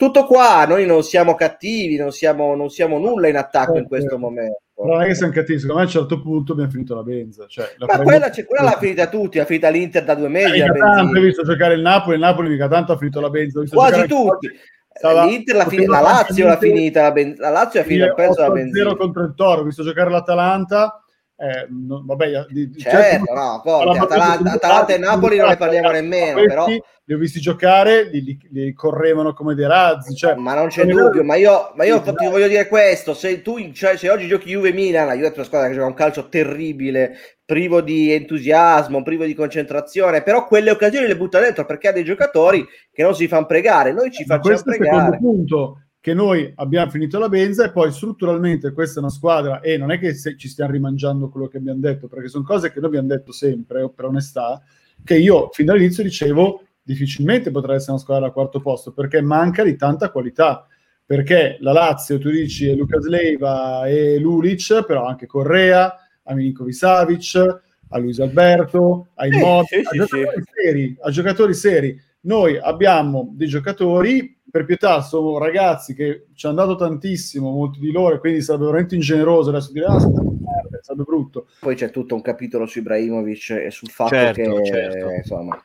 Tutto 0.00 0.24
qua, 0.24 0.64
noi 0.64 0.86
non 0.86 1.02
siamo 1.02 1.34
cattivi, 1.34 1.96
non 1.98 2.10
siamo, 2.10 2.54
non 2.54 2.70
siamo 2.70 2.98
nulla 2.98 3.28
in 3.28 3.36
attacco 3.36 3.76
in 3.76 3.84
Eh, 3.84 3.86
questo 3.86 4.14
eh. 4.14 4.18
momento. 4.18 4.60
Non 4.82 5.02
è 5.02 5.06
che 5.06 5.14
siamo 5.14 5.30
cattivi, 5.30 5.58
secondo 5.58 5.74
me 5.82 5.82
a 5.82 5.92
un 5.92 5.92
certo 5.92 6.22
punto 6.22 6.52
abbiamo 6.52 6.70
finito 6.70 6.94
la 6.94 7.02
benza. 7.02 7.44
Cioè, 7.46 7.74
la 7.76 7.84
Ma 7.84 7.92
prendo- 7.92 8.04
quella, 8.10 8.30
c'è- 8.30 8.46
quella 8.46 8.62
l'ha 8.64 8.78
finita 8.78 9.08
tutti, 9.08 9.36
l'ha 9.36 9.44
finita 9.44 9.68
l'Inter 9.68 10.04
da 10.04 10.14
due 10.14 10.26
Eh, 10.26 10.30
mesi. 10.30 10.58
la 10.58 10.72
tanto, 10.72 11.16
hai 11.18 11.22
visto 11.22 11.42
giocare 11.42 11.74
il 11.74 11.82
Napoli, 11.82 12.14
il 12.14 12.20
Napoli 12.22 12.48
mica 12.48 12.66
tanto 12.66 12.92
ha 12.92 12.96
finito 12.96 13.20
la 13.20 13.28
benza. 13.28 13.60
Quasi 13.70 14.06
tutti. 14.06 14.48
Stava- 14.92 15.24
L'Inter 15.26 15.54
l'ha 15.56 15.66
finita, 15.66 15.92
poteva 15.92 16.08
la 16.08 16.14
Lazio 16.14 16.46
l'ha 16.46 16.56
finita, 16.56 17.02
la, 17.02 17.12
ben- 17.12 17.34
la 17.36 17.50
Lazio 17.50 17.80
ha 17.80 17.84
finito 17.84 18.14
pezzo 18.14 18.40
la 18.40 18.46
8-0 18.48 18.52
benzina. 18.54 18.96
contro 18.96 19.22
il 19.22 19.34
Toro, 19.36 19.60
ho 19.60 19.64
visto 19.64 19.82
giocare 19.82 20.08
l'Atalanta. 20.10 21.04
Eh, 21.42 21.66
no, 21.70 22.02
vabbè, 22.04 22.46
di, 22.50 22.68
di- 22.68 22.78
Certo, 22.78 23.32
no, 23.32 23.60
poi 23.64 23.96
Atalanta- 23.98 24.52
Atalanta 24.52 24.92
e 24.94 24.98
Napoli 24.98 25.38
non 25.38 25.48
ne 25.48 25.56
parliamo 25.56 25.90
nemmeno, 25.90 26.32
Questi 26.34 26.48
però- 26.48 26.66
Li 27.10 27.14
ho 27.16 27.18
visti 27.18 27.40
giocare, 27.40 28.04
li, 28.04 28.22
li- 28.22 28.38
li 28.52 28.72
correvano 28.72 29.32
come 29.32 29.54
dei 29.54 29.66
razzi. 29.66 30.14
Cioè, 30.14 30.34
ma 30.36 30.54
non 30.54 30.68
c'è 30.68 30.84
non 30.84 30.96
dubbio, 31.06 31.24
ma 31.24 31.34
io, 31.36 31.72
ma 31.74 31.84
io 31.84 32.00
ti 32.02 32.28
voglio 32.28 32.46
dire 32.46 32.68
questo, 32.68 33.14
se 33.14 33.40
tu 33.42 33.56
cioè, 33.72 33.96
se 33.96 34.08
oggi 34.10 34.28
giochi 34.28 34.50
Juve-Milan, 34.50 35.06
la 35.08 35.14
Juve 35.14 35.28
è 35.28 35.32
una 35.34 35.44
squadra 35.44 35.66
che 35.68 35.74
gioca 35.74 35.86
un 35.86 35.94
calcio 35.94 36.28
terribile, 36.28 37.16
privo 37.44 37.80
di 37.80 38.12
entusiasmo, 38.12 39.02
privo 39.02 39.24
di 39.24 39.34
concentrazione, 39.34 40.22
però 40.22 40.46
quelle 40.46 40.70
occasioni 40.70 41.06
le 41.08 41.16
butta 41.16 41.40
dentro 41.40 41.64
perché 41.64 41.88
ha 41.88 41.92
dei 41.92 42.04
giocatori 42.04 42.64
che 42.92 43.02
non 43.02 43.14
si 43.16 43.26
fanno 43.26 43.46
pregare, 43.46 43.92
noi 43.92 44.10
ci 44.12 44.24
Ma 44.28 44.36
facciamo 44.36 44.54
questo 44.54 44.70
è 44.70 44.74
il 44.76 44.82
secondo 44.84 45.04
pregare. 45.10 45.18
punto 45.18 45.80
che 46.00 46.14
noi 46.14 46.50
abbiamo 46.56 46.90
finito 46.90 47.18
la 47.18 47.28
benza 47.28 47.66
e 47.66 47.72
poi 47.72 47.92
strutturalmente 47.92 48.72
questa 48.72 49.00
è 49.00 49.02
una 49.02 49.12
squadra 49.12 49.60
e 49.60 49.76
non 49.76 49.90
è 49.90 49.98
che 49.98 50.14
se 50.14 50.34
ci 50.36 50.48
stiamo 50.48 50.72
rimangiando 50.72 51.28
quello 51.28 51.46
che 51.46 51.58
abbiamo 51.58 51.80
detto 51.80 52.08
perché 52.08 52.28
sono 52.28 52.42
cose 52.42 52.72
che 52.72 52.80
noi 52.80 52.88
abbiamo 52.88 53.08
detto 53.08 53.32
sempre 53.32 53.88
per 53.90 54.06
onestà 54.06 54.62
che 55.04 55.18
io 55.18 55.50
fin 55.52 55.66
dall'inizio 55.66 56.02
dicevo 56.02 56.62
difficilmente 56.82 57.50
potrà 57.50 57.74
essere 57.74 57.92
una 57.92 58.00
squadra 58.00 58.26
al 58.26 58.32
quarto 58.32 58.60
posto 58.60 58.92
perché 58.92 59.20
manca 59.20 59.62
di 59.62 59.76
tanta 59.76 60.10
qualità 60.10 60.66
perché 61.04 61.58
la 61.60 61.72
Lazio 61.72 62.18
tu 62.18 62.30
dici 62.30 62.66
è 62.66 62.74
Lucas 62.74 63.04
Leiva 63.04 63.86
e 63.86 64.18
Lulic 64.18 64.84
però 64.86 65.04
anche 65.04 65.26
Correa 65.26 65.94
a 66.22 66.34
Milinkovic 66.34 66.74
Savic 66.74 67.60
a 67.92 67.98
Luis 67.98 68.20
Alberto 68.20 69.08
a 69.16 69.24
Sì, 69.24 69.36
Immobile 69.36 69.66
sì, 69.68 69.80
a 69.80 69.90
sì, 69.90 69.96
giocatori 69.98 70.42
sì. 70.44 70.50
seri 70.54 70.96
a 70.98 71.10
giocatori 71.10 71.54
seri 71.54 72.08
noi 72.22 72.58
abbiamo 72.58 73.30
dei 73.32 73.48
giocatori, 73.48 74.39
per 74.50 74.64
pietà 74.64 75.00
sono 75.00 75.38
ragazzi 75.38 75.94
che 75.94 76.26
ci 76.34 76.46
hanno 76.46 76.56
dato 76.56 76.76
tantissimo, 76.76 77.50
molti 77.50 77.78
di 77.78 77.90
loro, 77.92 78.16
e 78.16 78.18
quindi 78.18 78.42
sarebbe 78.42 78.64
veramente 78.66 78.94
ingeneroso 78.94 79.50
adesso 79.50 79.72
dire, 79.72 79.86
ah, 79.86 79.98
sarebbe 79.98 81.04
brutto. 81.04 81.48
Poi 81.60 81.74
c'è 81.74 81.90
tutto 81.90 82.14
un 82.14 82.22
capitolo 82.22 82.66
su 82.66 82.78
Ibrahimovic 82.78 83.50
e 83.50 83.70
sul 83.70 83.90
fatto 83.90 84.14
Certo, 84.14 84.54
che 84.60 84.64
certo. 84.64 85.10
insomma 85.10 85.64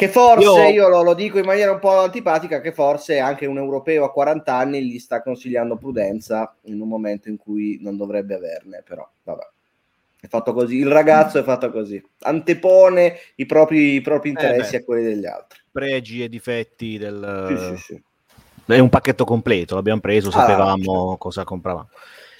che 0.00 0.08
forse 0.08 0.68
Io- 0.68 0.84
io, 0.84 0.88
lo, 0.88 1.02
lo 1.02 1.12
dico 1.12 1.38
in 1.38 1.44
maniera 1.44 1.72
un 1.72 1.78
po' 1.78 1.98
antipatica 1.98 2.62
che 2.62 2.72
forse 2.72 3.18
anche 3.18 3.44
un 3.44 3.58
europeo 3.58 4.04
a 4.04 4.10
40 4.10 4.54
anni 4.54 4.82
gli 4.82 4.98
sta 4.98 5.20
consigliando 5.20 5.76
prudenza 5.76 6.56
in 6.62 6.80
un 6.80 6.88
momento 6.88 7.28
in 7.28 7.36
cui 7.36 7.78
non 7.82 7.98
dovrebbe 7.98 8.34
averne 8.34 8.82
però 8.82 9.06
vabbè 9.24 9.46
è 10.20 10.26
fatto 10.28 10.52
così 10.52 10.76
il 10.76 10.88
ragazzo 10.88 11.38
è 11.38 11.42
fatto 11.42 11.70
così 11.70 12.02
antepone 12.20 13.14
i 13.36 13.46
propri, 13.46 13.94
i 13.94 14.00
propri 14.00 14.30
interessi 14.30 14.72
beh. 14.72 14.76
a 14.78 14.84
quelli 14.84 15.04
degli 15.04 15.26
altri 15.26 15.58
Pregi 15.70 16.22
e 16.22 16.28
difetti 16.28 16.98
del... 16.98 17.46
sì, 17.48 17.76
sì, 17.76 17.82
sì. 17.94 18.02
È 18.72 18.78
un 18.78 18.88
pacchetto 18.88 19.24
completo, 19.24 19.74
l'abbiamo 19.74 20.00
preso, 20.00 20.28
Ah, 20.28 20.32
sapevamo 20.32 20.76
certo. 20.76 21.16
cosa 21.18 21.44
compravamo. 21.44 21.88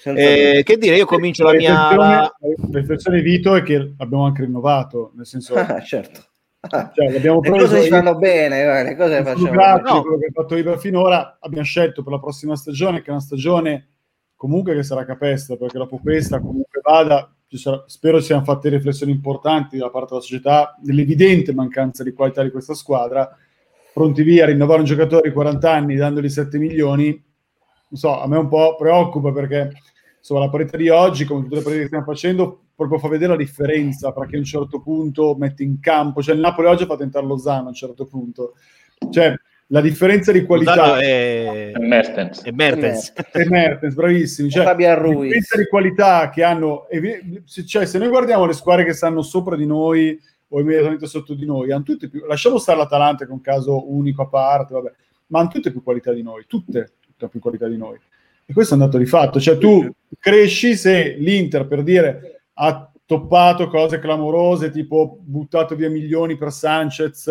Eh, 0.03 0.61
che 0.65 0.77
dire, 0.77 0.95
io 0.95 1.05
comincio 1.05 1.43
la 1.43 1.53
mia... 1.53 1.71
riflessione, 1.89 2.15
la- 2.15 2.35
la 2.71 2.79
riflessione 2.79 3.21
Vito 3.21 3.55
è 3.55 3.63
che 3.63 3.93
l'abbiamo 3.97 4.25
anche 4.25 4.43
rinnovato, 4.43 5.11
nel 5.15 5.25
senso, 5.25 5.55
Ah, 5.55 5.81
certo 5.81 6.25
Ah, 6.69 6.91
cioè, 6.93 7.11
l'abbiamo 7.11 7.41
le 7.41 7.49
cose 7.49 7.81
si 7.81 7.87
io- 7.87 7.95
fanno 7.95 8.15
bene 8.17 8.61
eh, 8.61 8.83
le 8.83 8.95
cose 8.95 9.17
le 9.17 9.23
facciamo 9.23 9.49
di 9.81 10.01
quello 10.01 10.17
che 10.19 10.25
ha 10.27 10.31
fatto 10.31 10.55
Ibra 10.55 10.77
finora 10.77 11.37
abbiamo 11.39 11.65
scelto 11.65 12.03
per 12.03 12.13
la 12.13 12.19
prossima 12.19 12.55
stagione 12.55 13.01
che 13.01 13.07
è 13.07 13.11
una 13.11 13.19
stagione 13.19 13.87
comunque 14.35 14.75
che 14.75 14.83
sarà 14.83 15.03
capesta 15.03 15.55
perché 15.55 15.79
dopo 15.79 15.97
questa 15.97 16.39
comunque 16.39 16.79
vada 16.83 17.23
ci 17.23 17.40
sarà- 17.57 17.83
spero 17.87 18.19
siano 18.19 18.43
fatte 18.43 18.69
riflessioni 18.69 19.11
importanti 19.11 19.77
da 19.77 19.89
parte 19.89 20.09
della 20.09 20.21
società 20.21 20.77
dell'evidente 20.79 21.53
mancanza 21.53 22.03
di 22.03 22.13
qualità 22.13 22.43
di 22.43 22.51
questa 22.51 22.73
squadra. 22.73 23.29
Pronti 23.93 24.23
via 24.23 24.43
a 24.43 24.47
rinnovare 24.47 24.79
un 24.79 24.85
giocatore 24.85 25.29
di 25.29 25.33
40 25.33 25.71
anni 25.71 25.95
dandogli 25.95 26.29
7 26.29 26.57
milioni 26.57 27.29
non 27.91 27.99
so 27.99 28.21
a 28.21 28.27
me 28.27 28.37
un 28.37 28.47
po' 28.47 28.75
preoccupa 28.75 29.31
perché 29.31 29.71
insomma 30.17 30.41
la 30.41 30.49
parità 30.49 30.77
di 30.77 30.89
oggi 30.89 31.25
come 31.25 31.43
tutte 31.43 31.55
le 31.55 31.61
partite 31.61 31.81
che 31.81 31.87
stiamo 31.87 32.05
facendo 32.05 32.61
proprio 32.73 32.99
fa 32.99 33.09
vedere 33.09 33.31
la 33.31 33.37
differenza 33.37 34.11
tra 34.13 34.25
chi 34.25 34.35
a 34.35 34.39
un 34.39 34.45
certo 34.45 34.79
punto 34.81 35.35
mette 35.37 35.63
in 35.63 35.79
campo 35.79 36.21
cioè 36.21 36.35
il 36.35 36.41
Napoli 36.41 36.67
oggi 36.67 36.85
fa 36.85 36.95
tentare 36.95 37.25
Lozano 37.25 37.65
a 37.65 37.69
un 37.69 37.73
certo 37.73 38.05
punto. 38.05 38.53
Cioè 39.09 39.35
la 39.71 39.81
differenza 39.81 40.33
di 40.33 40.43
qualità 40.43 40.99
è... 40.99 41.71
E 41.73 41.79
Mertens. 41.79 42.43
è 42.43 42.51
Mertens. 42.51 43.13
e 43.31 43.49
Mertens, 43.49 43.93
bravissimi. 43.93 44.49
Cioè, 44.51 44.65
Fabian 44.65 45.01
la 45.01 45.07
differenza 45.07 45.57
di 45.57 45.67
qualità 45.67 46.29
che 46.29 46.43
hanno, 46.43 46.87
cioè, 47.65 47.85
se 47.85 47.97
noi 47.97 48.09
guardiamo 48.09 48.45
le 48.45 48.53
squadre 48.53 48.83
che 48.83 48.93
stanno 48.93 49.21
sopra 49.21 49.55
di 49.55 49.65
noi 49.65 50.19
o 50.49 50.59
immediatamente 50.59 51.07
sotto 51.07 51.33
di 51.33 51.45
noi, 51.45 51.71
hanno 51.71 51.83
tutte 51.83 52.09
più, 52.09 52.25
lasciamo 52.25 52.57
stare 52.57 52.77
l'Atalanta 52.77 53.23
che 53.23 53.31
è 53.31 53.33
un 53.33 53.39
caso 53.39 53.89
unico 53.89 54.23
a 54.23 54.27
parte, 54.27 54.73
vabbè, 54.73 54.91
ma 55.27 55.39
hanno 55.39 55.49
tutte 55.49 55.71
più 55.71 55.81
qualità 55.81 56.11
di 56.11 56.21
noi, 56.21 56.43
tutte, 56.45 56.91
tutte 56.99 57.29
più 57.29 57.39
qualità 57.39 57.67
di 57.69 57.77
noi. 57.77 57.97
E 58.45 58.51
questo 58.51 58.73
è 58.73 58.77
un 58.77 58.83
dato 58.83 58.97
di 58.97 59.05
fatto, 59.05 59.39
cioè 59.39 59.57
tu 59.57 59.89
cresci 60.19 60.75
se 60.75 61.15
l'Inter, 61.17 61.65
per 61.65 61.83
dire, 61.83 62.41
ha 62.55 62.91
toppato 63.05 63.69
cose 63.69 63.99
clamorose, 63.99 64.69
tipo 64.69 65.17
buttato 65.21 65.75
via 65.75 65.89
milioni 65.89 66.35
per 66.35 66.51
Sanchez, 66.51 67.29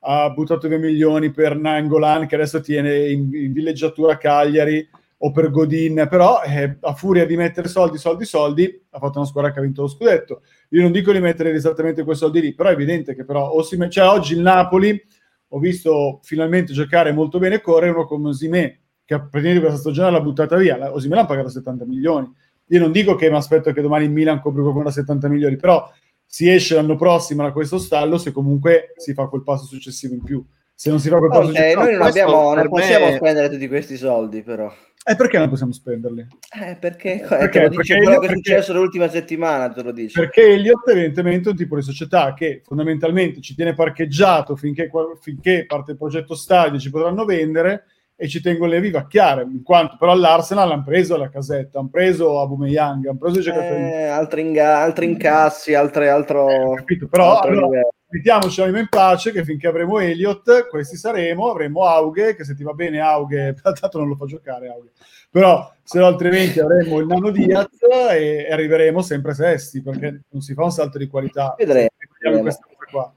ha 0.00 0.30
buttato 0.30 0.68
via 0.68 0.78
milioni 0.78 1.30
per 1.30 1.56
Nangolan 1.56 2.26
che 2.26 2.34
adesso 2.36 2.60
tiene 2.60 3.08
in, 3.08 3.28
in 3.32 3.52
villeggiatura 3.52 4.16
Cagliari 4.16 4.88
o 5.18 5.30
per 5.30 5.50
Godin, 5.50 6.06
però 6.10 6.42
eh, 6.42 6.76
a 6.80 6.94
furia 6.94 7.24
di 7.24 7.36
mettere 7.36 7.68
soldi, 7.68 7.96
soldi, 7.96 8.24
soldi, 8.24 8.82
ha 8.90 8.98
fatto 8.98 9.18
una 9.18 9.26
squadra 9.26 9.52
che 9.52 9.58
ha 9.58 9.62
vinto 9.62 9.82
lo 9.82 9.88
scudetto. 9.88 10.42
Io 10.70 10.82
non 10.82 10.92
dico 10.92 11.12
di 11.12 11.20
mettere 11.20 11.52
esattamente 11.52 12.04
quei 12.04 12.16
soldi 12.16 12.40
lì, 12.40 12.54
però 12.54 12.68
è 12.68 12.72
evidente 12.72 13.14
che 13.14 13.24
però 13.24 13.48
o 13.48 13.62
si 13.62 13.76
me- 13.76 13.88
cioè, 13.88 14.06
oggi 14.06 14.34
il 14.34 14.40
Napoli 14.40 15.00
ho 15.48 15.58
visto 15.58 16.20
finalmente 16.22 16.72
giocare 16.72 17.12
molto 17.12 17.38
bene 17.38 17.56
e 17.56 17.60
correre 17.60 17.92
uno 17.92 18.04
come 18.04 18.28
Osimè, 18.28 18.78
che 19.04 19.16
praticamente 19.18 19.60
questa 19.60 19.78
stagione 19.78 20.10
l'ha 20.10 20.20
buttata 20.20 20.56
via. 20.56 20.76
La- 20.76 20.92
Osimè 20.92 21.14
l'ha 21.14 21.24
pagato 21.24 21.48
70 21.48 21.86
milioni. 21.86 22.30
Io 22.70 22.80
non 22.80 22.92
dico 22.92 23.14
che 23.14 23.30
mi 23.30 23.36
aspetto 23.36 23.72
che 23.72 23.80
domani 23.80 24.04
il 24.04 24.10
Milan 24.10 24.40
copri 24.40 24.60
qualcuno 24.60 24.84
da 24.84 24.90
70 24.90 25.28
milioni, 25.28 25.56
però 25.56 25.88
si 26.26 26.50
esce 26.50 26.74
l'anno 26.74 26.96
prossimo 26.96 27.42
da 27.42 27.52
questo 27.52 27.78
stallo 27.78 28.18
se 28.18 28.32
comunque 28.32 28.92
si 28.96 29.14
fa 29.14 29.26
quel 29.26 29.42
passo 29.42 29.64
successivo 29.64 30.14
in 30.14 30.22
più. 30.22 30.44
Se 30.74 30.90
non 30.90 31.00
si 31.00 31.08
fa 31.08 31.16
quel 31.18 31.30
passo 31.30 31.46
successivo, 31.46 31.82
noi 31.82 31.92
non, 31.92 32.02
abbiamo, 32.02 32.54
non 32.54 32.68
possiamo 32.68 33.06
me- 33.06 33.16
spendere 33.16 33.48
tutti 33.48 33.66
questi 33.66 33.96
soldi, 33.96 34.42
però. 34.42 34.70
eh, 35.08 35.16
perché 35.16 35.38
non 35.38 35.48
possiamo 35.48 35.72
spenderli? 35.72 36.26
Eh, 36.60 36.76
perché, 36.76 37.22
eh, 37.22 37.26
Perché? 37.26 37.60
te 37.60 37.62
lo 37.62 37.68
dice 37.70 37.94
Perché 37.94 38.04
quello 38.04 38.10
che 38.20 38.26
è 38.26 38.28
perché- 38.28 38.34
successo 38.50 38.72
l'ultima 38.74 39.08
settimana, 39.08 39.70
te 39.72 39.82
lo 39.82 39.92
dice. 39.92 40.20
Perché 40.20 40.48
Elliott 40.48 40.86
evidentemente 40.88 41.48
è 41.48 41.52
un 41.52 41.56
tipo 41.56 41.76
di 41.76 41.82
società 41.82 42.34
che 42.34 42.60
fondamentalmente 42.62 43.40
ci 43.40 43.54
tiene 43.54 43.72
parcheggiato 43.72 44.54
finché, 44.56 44.90
finché 45.20 45.64
parte 45.66 45.92
il 45.92 45.96
progetto 45.96 46.34
stadio 46.34 46.78
ci 46.78 46.90
potranno 46.90 47.24
vendere 47.24 47.84
e 48.18 48.28
ci 48.28 48.40
tengono 48.40 48.70
le 48.70 48.80
vivacchiare, 48.80 49.42
in 49.42 49.62
quanto 49.62 49.96
però 49.98 50.12
all'Arsenal 50.12 50.72
hanno 50.72 50.82
preso 50.82 51.18
la 51.18 51.28
casetta, 51.28 51.78
hanno 51.78 51.90
preso 51.90 52.40
Aubameyang, 52.40 53.06
hanno 53.06 53.18
preso 53.18 53.40
i 53.40 53.42
giocatori 53.42 53.82
Eh, 53.82 54.04
altri, 54.06 54.40
inga- 54.40 54.78
altri 54.78 55.04
incassi, 55.04 55.74
altre, 55.74 56.08
altro, 56.08 56.72
capito? 56.76 57.08
Però 57.08 57.36
altro 57.36 57.50
allora, 57.50 57.82
mettiamoci 58.08 58.60
l'anima 58.60 58.78
in 58.78 58.88
pace 58.88 59.32
che 59.32 59.44
finché 59.44 59.66
avremo 59.66 59.98
Elliott, 59.98 60.66
questi 60.68 60.96
saremo, 60.96 61.50
avremo 61.50 61.84
Aughe, 61.84 62.34
che 62.34 62.44
se 62.44 62.54
ti 62.54 62.62
va 62.62 62.72
bene 62.72 63.00
Aughe, 63.00 63.54
tanto 63.60 63.98
non 63.98 64.08
lo 64.08 64.16
fa 64.16 64.24
giocare 64.24 64.68
Aughe, 64.68 64.92
però 65.30 65.70
se 65.82 65.98
no 65.98 66.06
altrimenti 66.06 66.58
avremo 66.58 66.98
il 66.98 67.06
Nano 67.06 67.28
Diaz 67.28 67.68
e, 68.12 68.46
e 68.48 68.50
arriveremo 68.50 69.02
sempre 69.02 69.34
sesti, 69.34 69.82
perché 69.82 70.22
non 70.30 70.40
si 70.40 70.54
fa 70.54 70.64
un 70.64 70.72
salto 70.72 70.96
di 70.96 71.06
qualità. 71.06 71.54
Vedremo, 71.58 71.88
vediamo 72.18 72.42
questa 72.42 72.64
cosa 72.66 72.90
qua. 72.90 73.14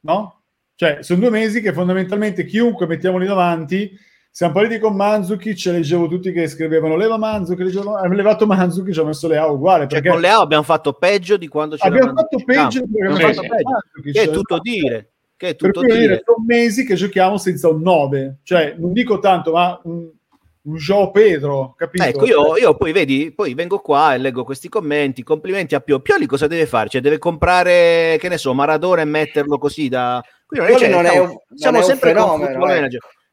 No? 0.00 0.40
Cioè, 0.74 1.02
sono 1.02 1.20
due 1.20 1.30
mesi 1.30 1.60
che 1.60 1.74
fondamentalmente 1.74 2.46
chiunque 2.46 2.86
mettiamo 2.86 3.18
lì 3.18 3.26
davanti 3.26 4.06
siamo 4.38 4.52
partiti 4.52 4.78
con 4.78 4.94
Manzukic, 4.94 5.64
leggevo 5.64 6.06
tutti 6.06 6.30
che 6.30 6.46
scrivevano 6.46 6.94
leva 6.94 7.18
Manzukic, 7.18 7.64
leggevo, 7.64 7.96
ha 7.96 8.06
levato 8.06 8.46
Manzukic, 8.46 8.94
ci 8.94 9.00
ha 9.00 9.04
messo 9.04 9.26
le 9.26 9.36
A 9.36 9.46
uguale, 9.48 9.88
Cioè, 9.88 9.94
perché 9.94 10.10
con 10.10 10.20
Leao 10.20 10.42
abbiamo 10.42 10.62
fatto 10.62 10.92
peggio 10.92 11.36
di 11.36 11.48
quando 11.48 11.74
c'era 11.74 11.92
abbiamo 11.92 12.16
fatto 12.16 12.38
peggio 12.44 12.80
di 12.84 12.92
quello 12.92 13.14
Abbiamo 13.14 13.30
che 13.30 13.34
fatto 13.34 13.40
abbiamo 13.40 13.56
peggio. 13.56 13.70
fatto 13.70 13.90
Manzukic. 13.96 14.12
Che 14.14 14.20
è 14.22 14.30
tutto 14.32 14.54
Esatto. 14.54 14.60
dire. 14.62 15.10
Che 15.36 15.48
è 15.48 15.54
Per 15.56 15.72
tutto 15.72 15.80
voglio 15.80 15.94
dire. 15.94 16.06
dire, 16.06 16.22
sono 16.24 16.44
mesi 16.46 16.86
che 16.86 16.94
giochiamo 16.94 17.36
senza 17.36 17.68
un 17.68 17.80
9, 17.82 18.38
cioè 18.44 18.74
non 18.78 18.92
dico 18.92 19.18
tanto, 19.18 19.50
ma 19.50 19.80
un, 19.82 20.08
un 20.62 20.76
Joao 20.76 21.10
Pedro, 21.10 21.74
capito? 21.76 22.04
Ecco, 22.04 22.24
io, 22.24 22.56
io 22.58 22.76
poi 22.76 22.92
vedi, 22.92 23.32
poi 23.34 23.54
vengo 23.54 23.80
qua 23.80 24.14
e 24.14 24.18
leggo 24.18 24.44
questi 24.44 24.68
commenti. 24.68 25.24
Complimenti 25.24 25.74
a 25.74 25.80
Pio. 25.80 25.98
Pioli 25.98 26.26
cosa 26.26 26.46
deve 26.46 26.66
fare? 26.66 26.88
Cioè, 26.88 27.00
deve 27.00 27.18
comprare, 27.18 28.18
che 28.20 28.28
ne 28.28 28.38
so, 28.38 28.54
Maradona 28.54 29.00
e 29.00 29.04
metterlo 29.04 29.58
così 29.58 29.88
da. 29.88 30.22
Qui 30.46 30.58
non 30.58 30.68
è, 30.68 30.76
cioè, 30.76 30.88
non 30.90 31.06
è 31.06 31.08
siamo, 31.08 31.22
un- 31.24 31.28
non 31.48 31.58
siamo 31.58 31.76
è 31.76 31.80
un 31.80 31.86
sempre 31.86 32.14
con 32.14 32.40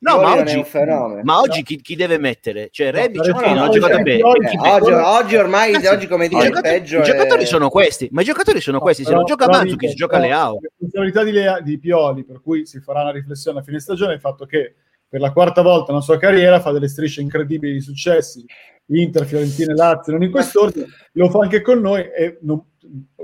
No, 0.06 0.22
ma 0.22 0.36
oggi, 0.36 0.56
un 0.58 0.66
fenomeno. 0.66 1.22
ma 1.24 1.40
oggi 1.40 1.64
chi, 1.64 1.82
chi 1.82 1.96
deve 1.96 2.18
mettere? 2.20 2.68
Cioè, 2.72 2.92
No, 2.92 2.98
Rebic 3.00 3.24
sì, 3.24 3.32
non 3.32 3.58
ha 3.58 3.70
giocato 3.70 4.02
bene. 4.04 4.18
Pioli- 4.18 4.46
Eh, 4.46 4.70
oggi, 4.70 4.92
oggi 4.92 5.36
ormai, 5.36 5.74
Ragazzi, 5.74 5.96
oggi 5.96 6.08
come 6.08 6.26
i 6.26 6.28
dire, 6.30 6.42
il 6.44 6.48
giocatori, 6.50 6.74
peggio 6.80 7.00
i 7.00 7.04
giocatori 7.04 7.42
è- 7.42 7.46
sono 7.46 7.70
questi, 7.70 8.08
ma 8.12 8.22
i 8.22 8.26
giocatori 8.26 8.62
sono 8.62 8.80
questi. 8.80 9.02
Se 9.02 9.08
Però- 9.10 9.22
non 9.22 9.28
gioca 9.28 9.48
Manzukic, 9.48 9.78
dico, 9.80 9.92
si 9.92 9.96
gioca 9.98 10.18
Leao. 10.20 10.54
La 10.54 10.60
responsabilità 10.70 11.24
di, 11.24 11.32
Lea- 11.32 11.60
di 11.62 11.80
Pioli, 11.80 12.24
per 12.24 12.42
cui 12.42 12.66
si 12.68 12.80
farà 12.82 13.02
una 13.02 13.12
riflessione 13.12 13.60
a 13.60 13.64
fine 13.64 13.80
stagione, 13.80 14.12
è 14.12 14.16
il 14.16 14.22
fatto 14.22 14.46
che 14.46 14.76
per 15.10 15.20
la 15.22 15.32
quarta 15.32 15.62
volta 15.64 15.92
nella 15.92 16.04
sua 16.04 16.18
carriera 16.20 16.60
fa 16.60 16.72
delle 16.72 16.88
strisce 16.88 17.22
incredibili 17.22 17.74
di 17.74 17.82
successi, 17.82 18.46
Inter, 18.88 19.26
Fiorentina 19.26 19.72
e 19.72 19.76
Lazio, 19.76 20.12
non 20.14 20.22
in 20.22 20.30
quest'ordine, 20.30 20.86
lo 21.14 21.30
fa 21.32 21.40
anche 21.40 21.62
con 21.62 21.80
noi 21.80 22.02
e 22.02 22.38
non, 22.42 22.64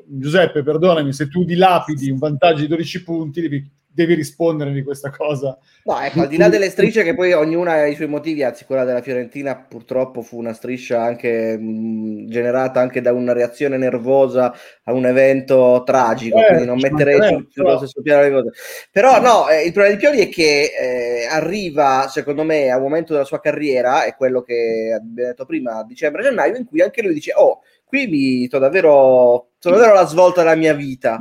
Giuseppe, 0.07 0.63
perdonami, 0.63 1.13
se 1.13 1.27
tu 1.27 1.43
dilapidi 1.43 2.09
un 2.09 2.17
vantaggio 2.17 2.61
di 2.61 2.67
12 2.67 3.03
punti, 3.03 3.41
devi 3.41 3.69
devi 3.93 4.13
rispondere 4.13 4.71
di 4.71 4.83
questa 4.83 5.09
cosa. 5.09 5.57
No, 5.83 5.99
ecco, 5.99 6.21
al 6.21 6.27
di 6.27 6.37
là 6.37 6.47
delle 6.47 6.69
strisce 6.69 7.03
che 7.03 7.13
poi 7.13 7.33
ognuna 7.33 7.73
ha 7.73 7.85
i 7.87 7.95
suoi 7.95 8.07
motivi, 8.07 8.43
anzi 8.43 8.65
quella 8.65 8.85
della 8.85 9.01
Fiorentina 9.01 9.55
purtroppo 9.55 10.21
fu 10.21 10.37
una 10.37 10.53
striscia 10.53 11.01
anche 11.01 11.57
mh, 11.57 12.27
generata 12.29 12.79
anche 12.79 13.01
da 13.01 13.11
una 13.11 13.33
reazione 13.33 13.77
nervosa 13.77 14.53
a 14.83 14.93
un 14.93 15.05
evento 15.05 15.83
tragico, 15.85 16.39
eh, 16.39 16.45
quindi 16.45 16.65
non 16.65 16.79
metterei 16.79 17.21
sul, 17.21 17.47
sullo 17.49 17.77
stesso 17.77 18.01
piano 18.01 18.21
le 18.21 18.31
cose. 18.31 18.49
Però 18.91 19.19
no, 19.19 19.49
eh, 19.49 19.65
il 19.65 19.73
problema 19.73 19.95
di 19.95 20.01
Pioli 20.01 20.19
è 20.19 20.29
che 20.29 20.71
eh, 20.79 21.27
arriva, 21.29 22.07
secondo 22.07 22.43
me, 22.43 22.69
a 22.69 22.77
un 22.77 22.83
momento 22.83 23.13
della 23.13 23.25
sua 23.25 23.39
carriera, 23.39 24.05
è 24.05 24.15
quello 24.15 24.41
che 24.41 24.93
abbiamo 24.95 25.29
detto 25.29 25.45
prima, 25.45 25.83
dicembre-gennaio, 25.83 26.55
in 26.55 26.65
cui 26.65 26.81
anche 26.81 27.01
lui 27.01 27.13
dice, 27.13 27.33
oh, 27.35 27.61
qui 27.91 28.07
mi 28.07 28.45
sto 28.45 28.57
davvero, 28.57 29.49
sono 29.59 29.75
davvero 29.75 29.93
la 29.93 30.05
svolta 30.05 30.43
della 30.43 30.55
mia 30.55 30.73
vita. 30.73 31.17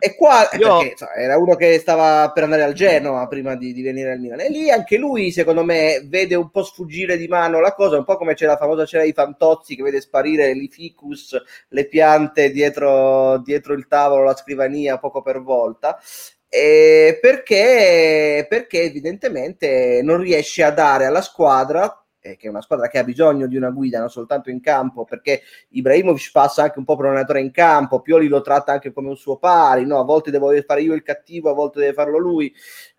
E 0.00 0.16
qua 0.16 0.48
Io... 0.58 0.78
perché, 0.78 0.96
so, 0.96 1.06
era 1.16 1.38
uno 1.38 1.54
che 1.54 1.78
stava 1.78 2.32
per 2.32 2.42
andare 2.42 2.64
al 2.64 2.72
Genoa 2.72 3.28
prima 3.28 3.54
di, 3.54 3.72
di, 3.72 3.80
venire 3.80 4.10
al 4.10 4.18
Milan. 4.18 4.40
E 4.40 4.48
lì 4.48 4.72
anche 4.72 4.96
lui, 4.96 5.30
secondo 5.30 5.62
me, 5.62 6.02
vede 6.04 6.34
un 6.34 6.50
po' 6.50 6.64
sfuggire 6.64 7.16
di 7.16 7.28
mano 7.28 7.60
la 7.60 7.74
cosa, 7.74 7.96
un 7.96 8.04
po' 8.04 8.16
come 8.16 8.34
c'è 8.34 8.44
la 8.44 8.56
famosa 8.56 8.84
cena 8.84 9.04
dei 9.04 9.12
fantozzi 9.12 9.76
che 9.76 9.84
vede 9.84 10.00
sparire 10.00 10.52
l'ificus, 10.52 11.40
le 11.68 11.86
piante 11.86 12.50
dietro, 12.50 13.38
dietro 13.38 13.72
il 13.74 13.86
tavolo, 13.86 14.24
la 14.24 14.34
scrivania, 14.34 14.98
poco 14.98 15.22
per 15.22 15.40
volta. 15.42 15.96
Eh, 16.48 17.18
perché, 17.20 18.46
perché 18.48 18.82
evidentemente 18.82 20.00
non 20.02 20.18
riesce 20.18 20.64
a 20.64 20.70
dare 20.70 21.06
alla 21.06 21.22
squadra 21.22 22.03
eh, 22.24 22.36
che 22.36 22.46
è 22.46 22.50
una 22.50 22.62
squadra 22.62 22.88
che 22.88 22.96
ha 22.96 23.04
bisogno 23.04 23.46
di 23.46 23.56
una 23.56 23.68
guida 23.68 23.98
non 23.98 24.08
soltanto 24.08 24.48
in 24.48 24.62
campo, 24.62 25.04
perché 25.04 25.42
Ibrahimovic 25.70 26.30
passa 26.32 26.62
anche 26.62 26.78
un 26.78 26.86
po' 26.86 26.96
per 26.96 27.04
un 27.04 27.10
allenatore 27.10 27.40
in 27.40 27.50
campo, 27.50 28.00
Pioli 28.00 28.28
lo 28.28 28.40
tratta 28.40 28.72
anche 28.72 28.92
come 28.94 29.08
un 29.08 29.16
suo 29.16 29.36
pari, 29.36 29.84
no? 29.84 30.00
a 30.00 30.04
volte 30.04 30.30
devo 30.30 30.50
fare 30.66 30.80
io 30.80 30.94
il 30.94 31.02
cattivo, 31.02 31.50
a 31.50 31.54
volte 31.54 31.80
deve 31.80 31.92
farlo 31.92 32.16
lui. 32.16 32.52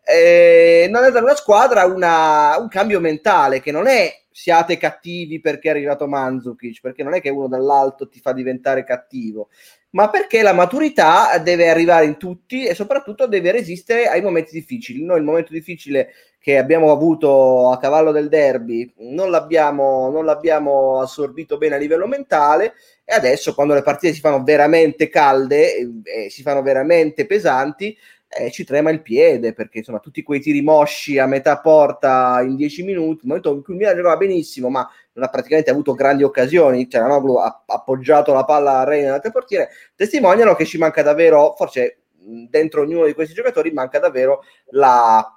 Eh, 0.04 0.88
non 0.92 1.04
è 1.04 1.10
da 1.10 1.22
una 1.22 1.36
squadra 1.36 1.86
una, 1.86 2.56
un 2.60 2.68
cambio 2.68 3.00
mentale 3.00 3.60
che 3.60 3.72
non 3.72 3.88
è 3.88 4.14
siate 4.32 4.78
cattivi 4.78 5.40
perché 5.40 5.70
è 5.70 5.72
arrivato 5.72 6.08
Manzukic, 6.08 6.82
perché 6.82 7.02
non 7.02 7.16
è 7.16 7.22
che 7.22 7.30
uno 7.30 7.48
dall'alto 7.48 8.08
ti 8.08 8.20
fa 8.20 8.32
diventare 8.32 8.84
cattivo, 8.84 9.48
ma 9.92 10.10
perché 10.10 10.44
la 10.44 10.54
maturità 10.54 11.40
deve 11.40 11.70
arrivare 11.70 12.06
in 12.06 12.18
tutti 12.18 12.66
e 12.66 12.76
soprattutto 12.76 13.28
deve 13.28 13.52
resistere 13.52 14.08
ai 14.08 14.22
momenti 14.22 14.52
difficili. 14.54 15.04
Noi 15.04 15.18
il 15.18 15.24
momento 15.24 15.54
difficile 15.54 16.10
che 16.46 16.60
abbiamo 16.60 16.92
avuto 16.92 17.72
a 17.72 17.80
cavallo 17.80 18.12
del 18.12 18.30
derby 18.30 18.94
non 18.98 19.32
l'abbiamo, 19.32 20.12
non 20.12 20.26
l'abbiamo 20.26 21.00
assorbito 21.02 21.58
bene 21.58 21.74
a 21.74 21.80
livello 21.80 22.06
mentale 22.06 22.76
e 23.04 23.16
adesso 23.16 23.56
quando 23.56 23.74
le 23.74 23.82
partite 23.82 24.14
si 24.14 24.20
fanno 24.20 24.44
veramente 24.44 25.10
calde 25.10 25.76
e, 25.76 25.90
e 26.04 26.30
si 26.30 26.44
fanno 26.44 26.62
veramente 26.62 27.26
pesanti 27.26 27.98
eh, 28.28 28.52
ci 28.52 28.64
trema 28.64 28.92
il 28.92 29.02
piede 29.02 29.54
perché 29.54 29.80
insomma 29.80 29.98
tutti 29.98 30.22
quei 30.22 30.40
tiri 30.40 30.62
mosci 30.62 31.18
a 31.18 31.26
metà 31.26 31.60
porta 31.60 32.40
in 32.44 32.56
dieci 32.56 32.84
minuti, 32.84 33.22
il 33.22 33.28
momento 33.30 33.52
in 33.52 33.64
cui 33.64 33.74
il 33.74 33.80
Milan 33.80 33.96
giocava 33.96 34.18
benissimo 34.18 34.70
ma 34.70 34.88
non 35.14 35.26
ha 35.26 35.30
praticamente 35.30 35.72
avuto 35.72 35.94
grandi 35.94 36.22
occasioni, 36.22 36.88
cioè 36.88 37.02
Noglu 37.02 37.38
ha 37.38 37.64
appoggiato 37.66 38.34
la 38.34 38.46
palla 38.46 38.82
a 38.82 38.84
Reina 38.84 39.06
nell'altro 39.06 39.32
portiere, 39.32 39.70
testimoniano 39.96 40.54
che 40.54 40.66
ci 40.66 40.78
manca 40.78 41.02
davvero, 41.02 41.56
forse 41.58 42.02
dentro 42.20 42.82
ognuno 42.82 43.08
di 43.08 43.14
questi 43.14 43.34
giocatori 43.34 43.72
manca 43.72 43.98
davvero 43.98 44.44
la, 44.72 45.36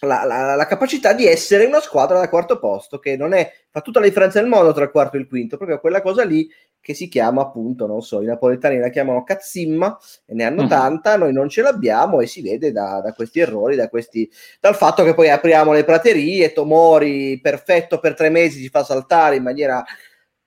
la, 0.00 0.24
la, 0.24 0.54
la, 0.54 0.66
capacità 0.66 1.12
di 1.12 1.26
essere 1.26 1.64
una 1.64 1.80
squadra 1.80 2.18
da 2.18 2.28
quarto 2.28 2.58
posto 2.58 2.98
che 2.98 3.16
non 3.16 3.32
è 3.32 3.50
fa 3.70 3.80
tutta 3.80 4.00
la 4.00 4.06
differenza 4.06 4.40
del 4.40 4.48
mondo 4.48 4.72
tra 4.72 4.84
il 4.84 4.90
quarto 4.90 5.16
e 5.16 5.20
il 5.20 5.28
quinto, 5.28 5.56
proprio 5.56 5.80
quella 5.80 6.02
cosa 6.02 6.24
lì 6.24 6.48
che 6.84 6.92
si 6.92 7.08
chiama 7.08 7.40
appunto, 7.40 7.86
non 7.86 8.02
so, 8.02 8.20
i 8.20 8.26
napoletani 8.26 8.78
la 8.78 8.90
chiamano 8.90 9.24
cazzimma 9.24 9.98
e 10.26 10.34
ne 10.34 10.44
hanno 10.44 10.64
mm. 10.64 10.68
tanta, 10.68 11.16
noi 11.16 11.32
non 11.32 11.48
ce 11.48 11.62
l'abbiamo 11.62 12.20
e 12.20 12.26
si 12.26 12.42
vede 12.42 12.72
da, 12.72 13.00
da, 13.02 13.14
questi 13.14 13.40
errori, 13.40 13.74
da 13.74 13.88
questi, 13.88 14.30
dal 14.60 14.74
fatto 14.74 15.02
che 15.02 15.14
poi 15.14 15.30
apriamo 15.30 15.72
le 15.72 15.84
praterie, 15.84 16.52
Tomori 16.52 17.40
perfetto 17.40 18.00
per 18.00 18.14
tre 18.14 18.28
mesi 18.28 18.60
ci 18.60 18.68
fa 18.68 18.84
saltare 18.84 19.36
in 19.36 19.42
maniera 19.42 19.82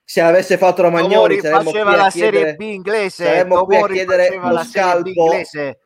se 0.09 0.21
avesse 0.21 0.57
fatto 0.57 0.83
Romagnoli 0.83 1.37
faceva 1.39 1.93
la 1.97 2.09
Serie 2.09 2.55
B 2.55 2.61
inglese 2.61 3.25
saremmo 3.25 3.65
qui 3.65 3.75
a 3.75 3.87
chiedere 3.87 4.39
lo 4.41 4.63
scalpo, 4.63 5.31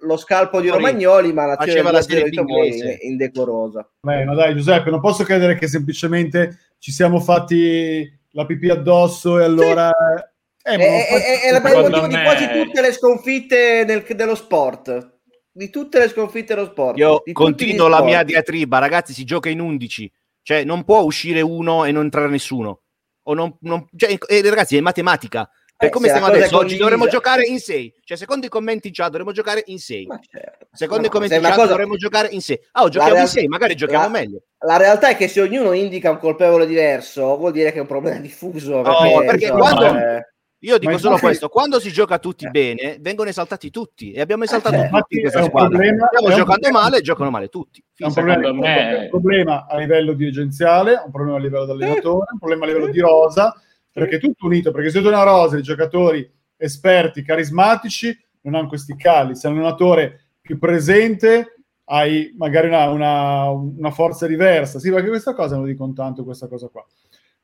lo 0.01 0.17
scalpo 0.17 0.61
di 0.61 0.69
Romagnoli 0.69 1.33
ma 1.33 1.47
l'azione 1.47 1.91
la 1.91 2.01
Serie 2.03 2.29
B 2.29 2.33
inglese 2.33 2.97
è 2.99 3.05
indecorosa 3.07 3.89
Beh, 4.01 4.25
ma 4.25 4.35
dai 4.35 4.53
Giuseppe 4.53 4.91
non 4.91 5.01
posso 5.01 5.23
credere 5.23 5.55
che 5.55 5.67
semplicemente 5.67 6.75
ci 6.77 6.91
siamo 6.91 7.19
fatti 7.19 8.07
la 8.33 8.45
pipì 8.45 8.69
addosso 8.69 9.39
e 9.39 9.43
allora 9.43 9.89
sì 9.89 10.29
eh, 10.63 10.75
è, 10.75 11.07
è, 11.07 11.07
è, 11.07 11.41
è 11.41 11.55
il 11.55 11.61
motivo 11.61 12.07
di 12.07 12.13
quasi 12.13 12.47
tutte 12.47 12.81
le 12.81 12.91
sconfitte 12.91 13.83
del, 13.85 14.05
dello 14.15 14.35
sport. 14.35 15.17
Di 15.51 15.69
tutte 15.69 15.99
le 15.99 16.07
sconfitte 16.07 16.53
dello 16.53 16.67
sport. 16.67 16.97
Io 16.97 17.23
continuo 17.33 17.87
la 17.87 18.03
mia 18.03 18.23
diatriba, 18.23 18.77
ragazzi, 18.77 19.13
si 19.13 19.23
gioca 19.23 19.49
in 19.49 19.59
11. 19.59 20.11
Cioè, 20.43 20.63
non 20.63 20.83
può 20.83 21.01
uscire 21.01 21.41
uno 21.41 21.85
e 21.85 21.91
non 21.91 22.03
entrare 22.03 22.29
nessuno. 22.29 22.80
O 23.23 23.33
non, 23.33 23.55
non, 23.61 23.87
cioè, 23.95 24.17
eh, 24.27 24.41
ragazzi, 24.49 24.77
è 24.77 24.81
matematica. 24.81 25.49
Per 25.81 25.89
eh, 25.89 25.91
come 25.91 26.09
stiamo 26.09 26.27
adesso, 26.27 26.57
oggi 26.57 26.77
dovremmo 26.77 27.07
giocare 27.07 27.43
in 27.45 27.59
6. 27.59 28.01
Cioè, 28.03 28.17
secondo 28.17 28.45
i 28.45 28.49
commenti 28.49 28.87
in 28.87 28.93
chat 28.93 29.09
dovremmo 29.09 29.31
giocare 29.31 29.63
in 29.65 29.79
6. 29.79 30.07
Certo. 30.29 30.67
Secondo 30.71 31.01
no, 31.01 31.07
i 31.07 31.11
commenti 31.11 31.35
in 31.35 31.41
chat 31.41 31.55
cosa... 31.55 31.67
dovremmo 31.67 31.95
giocare 31.95 32.27
in 32.29 32.41
6. 32.41 32.59
Ah, 32.73 32.83
oh, 32.83 32.89
giochiamo 32.89 33.13
real... 33.15 33.25
in 33.25 33.31
6, 33.31 33.47
magari 33.47 33.75
giochiamo 33.75 34.03
la... 34.03 34.09
meglio. 34.09 34.41
La 34.59 34.77
realtà 34.77 35.09
è 35.09 35.15
che 35.15 35.27
se 35.27 35.41
ognuno 35.41 35.73
indica 35.73 36.11
un 36.11 36.19
colpevole 36.19 36.67
diverso, 36.67 37.35
vuol 37.35 37.51
dire 37.51 37.71
che 37.71 37.77
è 37.77 37.81
un 37.81 37.87
problema 37.87 38.19
diffuso. 38.19 38.81
Perché, 38.81 39.13
oh, 39.13 39.25
perché 39.25 39.49
quando... 39.49 39.85
Eh 39.85 40.25
io 40.63 40.77
dico 40.77 40.97
solo 40.97 41.13
infatti... 41.13 41.25
questo: 41.25 41.49
quando 41.49 41.79
si 41.79 41.91
gioca 41.91 42.19
tutti 42.19 42.45
eh. 42.45 42.49
bene, 42.49 42.97
vengono 42.99 43.29
esaltati 43.29 43.71
tutti 43.71 44.11
e 44.11 44.21
abbiamo 44.21 44.43
esaltato 44.43 44.75
eh, 44.75 44.89
tutti 44.89 45.19
questa 45.19 45.43
squadra. 45.43 45.69
Problema, 45.69 46.07
Stiamo 46.07 46.35
giocando 46.35 46.61
problema. 46.61 46.79
male, 46.79 47.01
giocano 47.01 47.29
male 47.31 47.47
tutti. 47.47 47.83
È 47.95 48.05
un 48.05 48.13
problema, 48.13 48.53
me... 48.53 48.95
un 49.01 49.09
problema, 49.09 49.65
a 49.67 49.77
livello 49.77 50.13
dirigenziale, 50.13 51.01
un 51.03 51.11
problema 51.11 51.37
a 51.37 51.39
livello 51.39 51.65
dell'allenatore, 51.65 52.25
un 52.31 52.37
problema 52.37 52.65
a 52.65 52.67
livello 52.67 52.91
di 52.91 52.99
rosa, 52.99 53.59
perché 53.91 54.17
è 54.17 54.19
tutto 54.19 54.45
unito. 54.45 54.71
Perché 54.71 54.91
se 54.91 55.01
tu 55.01 55.07
hai 55.07 55.13
una 55.13 55.23
rosa 55.23 55.55
di 55.55 55.63
giocatori 55.63 56.29
esperti, 56.57 57.23
carismatici, 57.23 58.15
non 58.41 58.53
hanno 58.53 58.67
questi 58.67 58.95
cali. 58.95 59.35
Se 59.35 59.47
è 59.47 59.51
un 59.51 59.57
allenatore 59.57 60.25
più 60.41 60.59
presente, 60.59 61.55
hai 61.85 62.33
magari 62.37 62.67
una, 62.67 62.87
una, 62.89 63.49
una 63.49 63.91
forza 63.91 64.27
diversa. 64.27 64.77
Sì, 64.77 64.91
perché 64.91 65.07
questa 65.07 65.33
cosa 65.33 65.55
non 65.55 65.65
dicono 65.65 65.93
tanto, 65.93 66.23
questa 66.23 66.47
cosa 66.47 66.67
qua. 66.67 66.85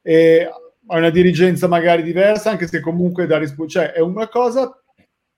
E 0.04 0.48
ha 0.88 0.98
una 0.98 1.10
dirigenza 1.10 1.68
magari 1.68 2.04
diversa, 2.04 2.50
anche 2.50 2.68
se 2.68 2.80
comunque 2.80 3.28
da 3.28 3.38
risposta, 3.38 3.82
cioè 3.82 3.92
è 3.92 4.00
una 4.00 4.28
cosa 4.28 4.82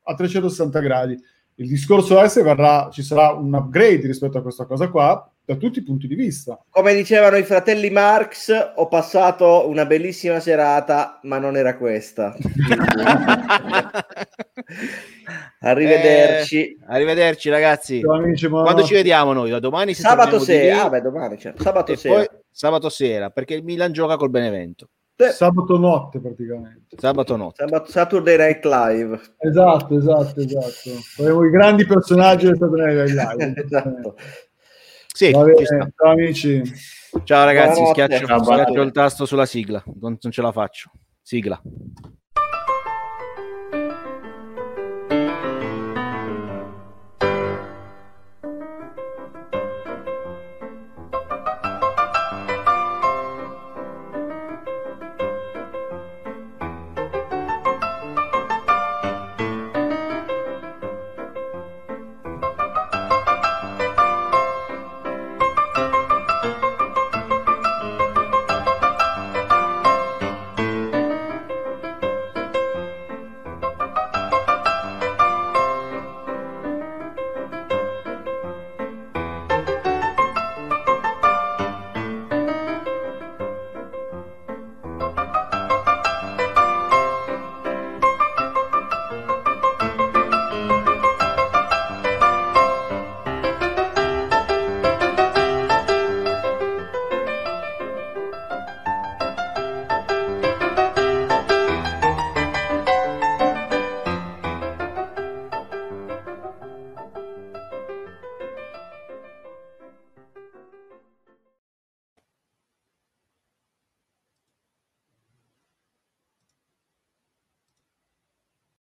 a 0.03 0.13
360 0.13 0.79
gradi. 0.79 1.17
Il 1.55 1.67
discorso 1.67 2.21
è 2.21 2.29
se 2.29 2.41
verrà, 2.41 2.89
ci 2.91 3.03
sarà 3.03 3.31
un 3.33 3.53
upgrade 3.53 4.07
rispetto 4.07 4.37
a 4.37 4.41
questa 4.41 4.65
cosa 4.65 4.89
qua, 4.89 5.29
da 5.43 5.55
tutti 5.55 5.79
i 5.79 5.83
punti 5.83 6.07
di 6.07 6.15
vista. 6.15 6.57
Come 6.69 6.93
dicevano 6.93 7.35
i 7.35 7.43
fratelli 7.43 7.89
Marx, 7.89 8.71
ho 8.75 8.87
passato 8.87 9.67
una 9.67 9.85
bellissima 9.85 10.39
serata, 10.39 11.19
ma 11.23 11.37
non 11.37 11.57
era 11.57 11.75
questa. 11.75 12.33
arrivederci. 15.59 16.63
Eh, 16.63 16.77
arrivederci 16.87 17.49
ragazzi. 17.49 18.01
Amici, 18.07 18.47
Quando 18.47 18.83
ci 18.83 18.93
vediamo 18.93 19.33
noi? 19.33 19.49
Da 19.49 19.59
domani 19.59 19.93
Sabato 19.93 20.39
sera. 20.39 20.83
Ah, 20.83 20.89
beh, 20.89 21.01
domani, 21.01 21.37
certo. 21.37 21.61
Sabato 21.61 21.95
sera. 21.95 22.25
sabato 22.51 22.89
sera, 22.89 23.31
perché 23.31 23.55
il 23.55 23.63
Milan 23.63 23.91
gioca 23.91 24.15
col 24.15 24.29
Benevento. 24.29 24.89
Sabato 25.27 25.77
notte 25.77 26.19
praticamente. 26.19 26.95
Sabato 26.97 27.35
notte. 27.35 27.65
Sabato, 27.65 27.91
Saturday 27.91 28.37
Night 28.37 28.63
Live. 28.63 29.19
Esatto, 29.37 29.97
esatto, 29.97 30.39
esatto. 30.39 30.99
Faremo 31.15 31.43
i 31.43 31.49
grandi 31.49 31.85
personaggi 31.85 32.45
del 32.45 32.57
Saturday 32.57 32.95
Night 32.95 33.09
Live. 33.09 33.53
esatto. 33.65 34.15
Sì, 35.13 35.31
bene, 35.31 35.93
ciao 35.95 36.11
amici. 36.11 36.61
Ciao 37.23 37.43
ragazzi, 37.43 37.85
schiaccio, 37.87 38.43
schiaccio 38.43 38.81
il 38.81 38.91
tasto 38.91 39.25
sulla 39.25 39.45
sigla, 39.45 39.83
non, 39.99 40.17
non 40.21 40.31
ce 40.31 40.41
la 40.41 40.51
faccio. 40.53 40.91
Sigla. 41.21 41.61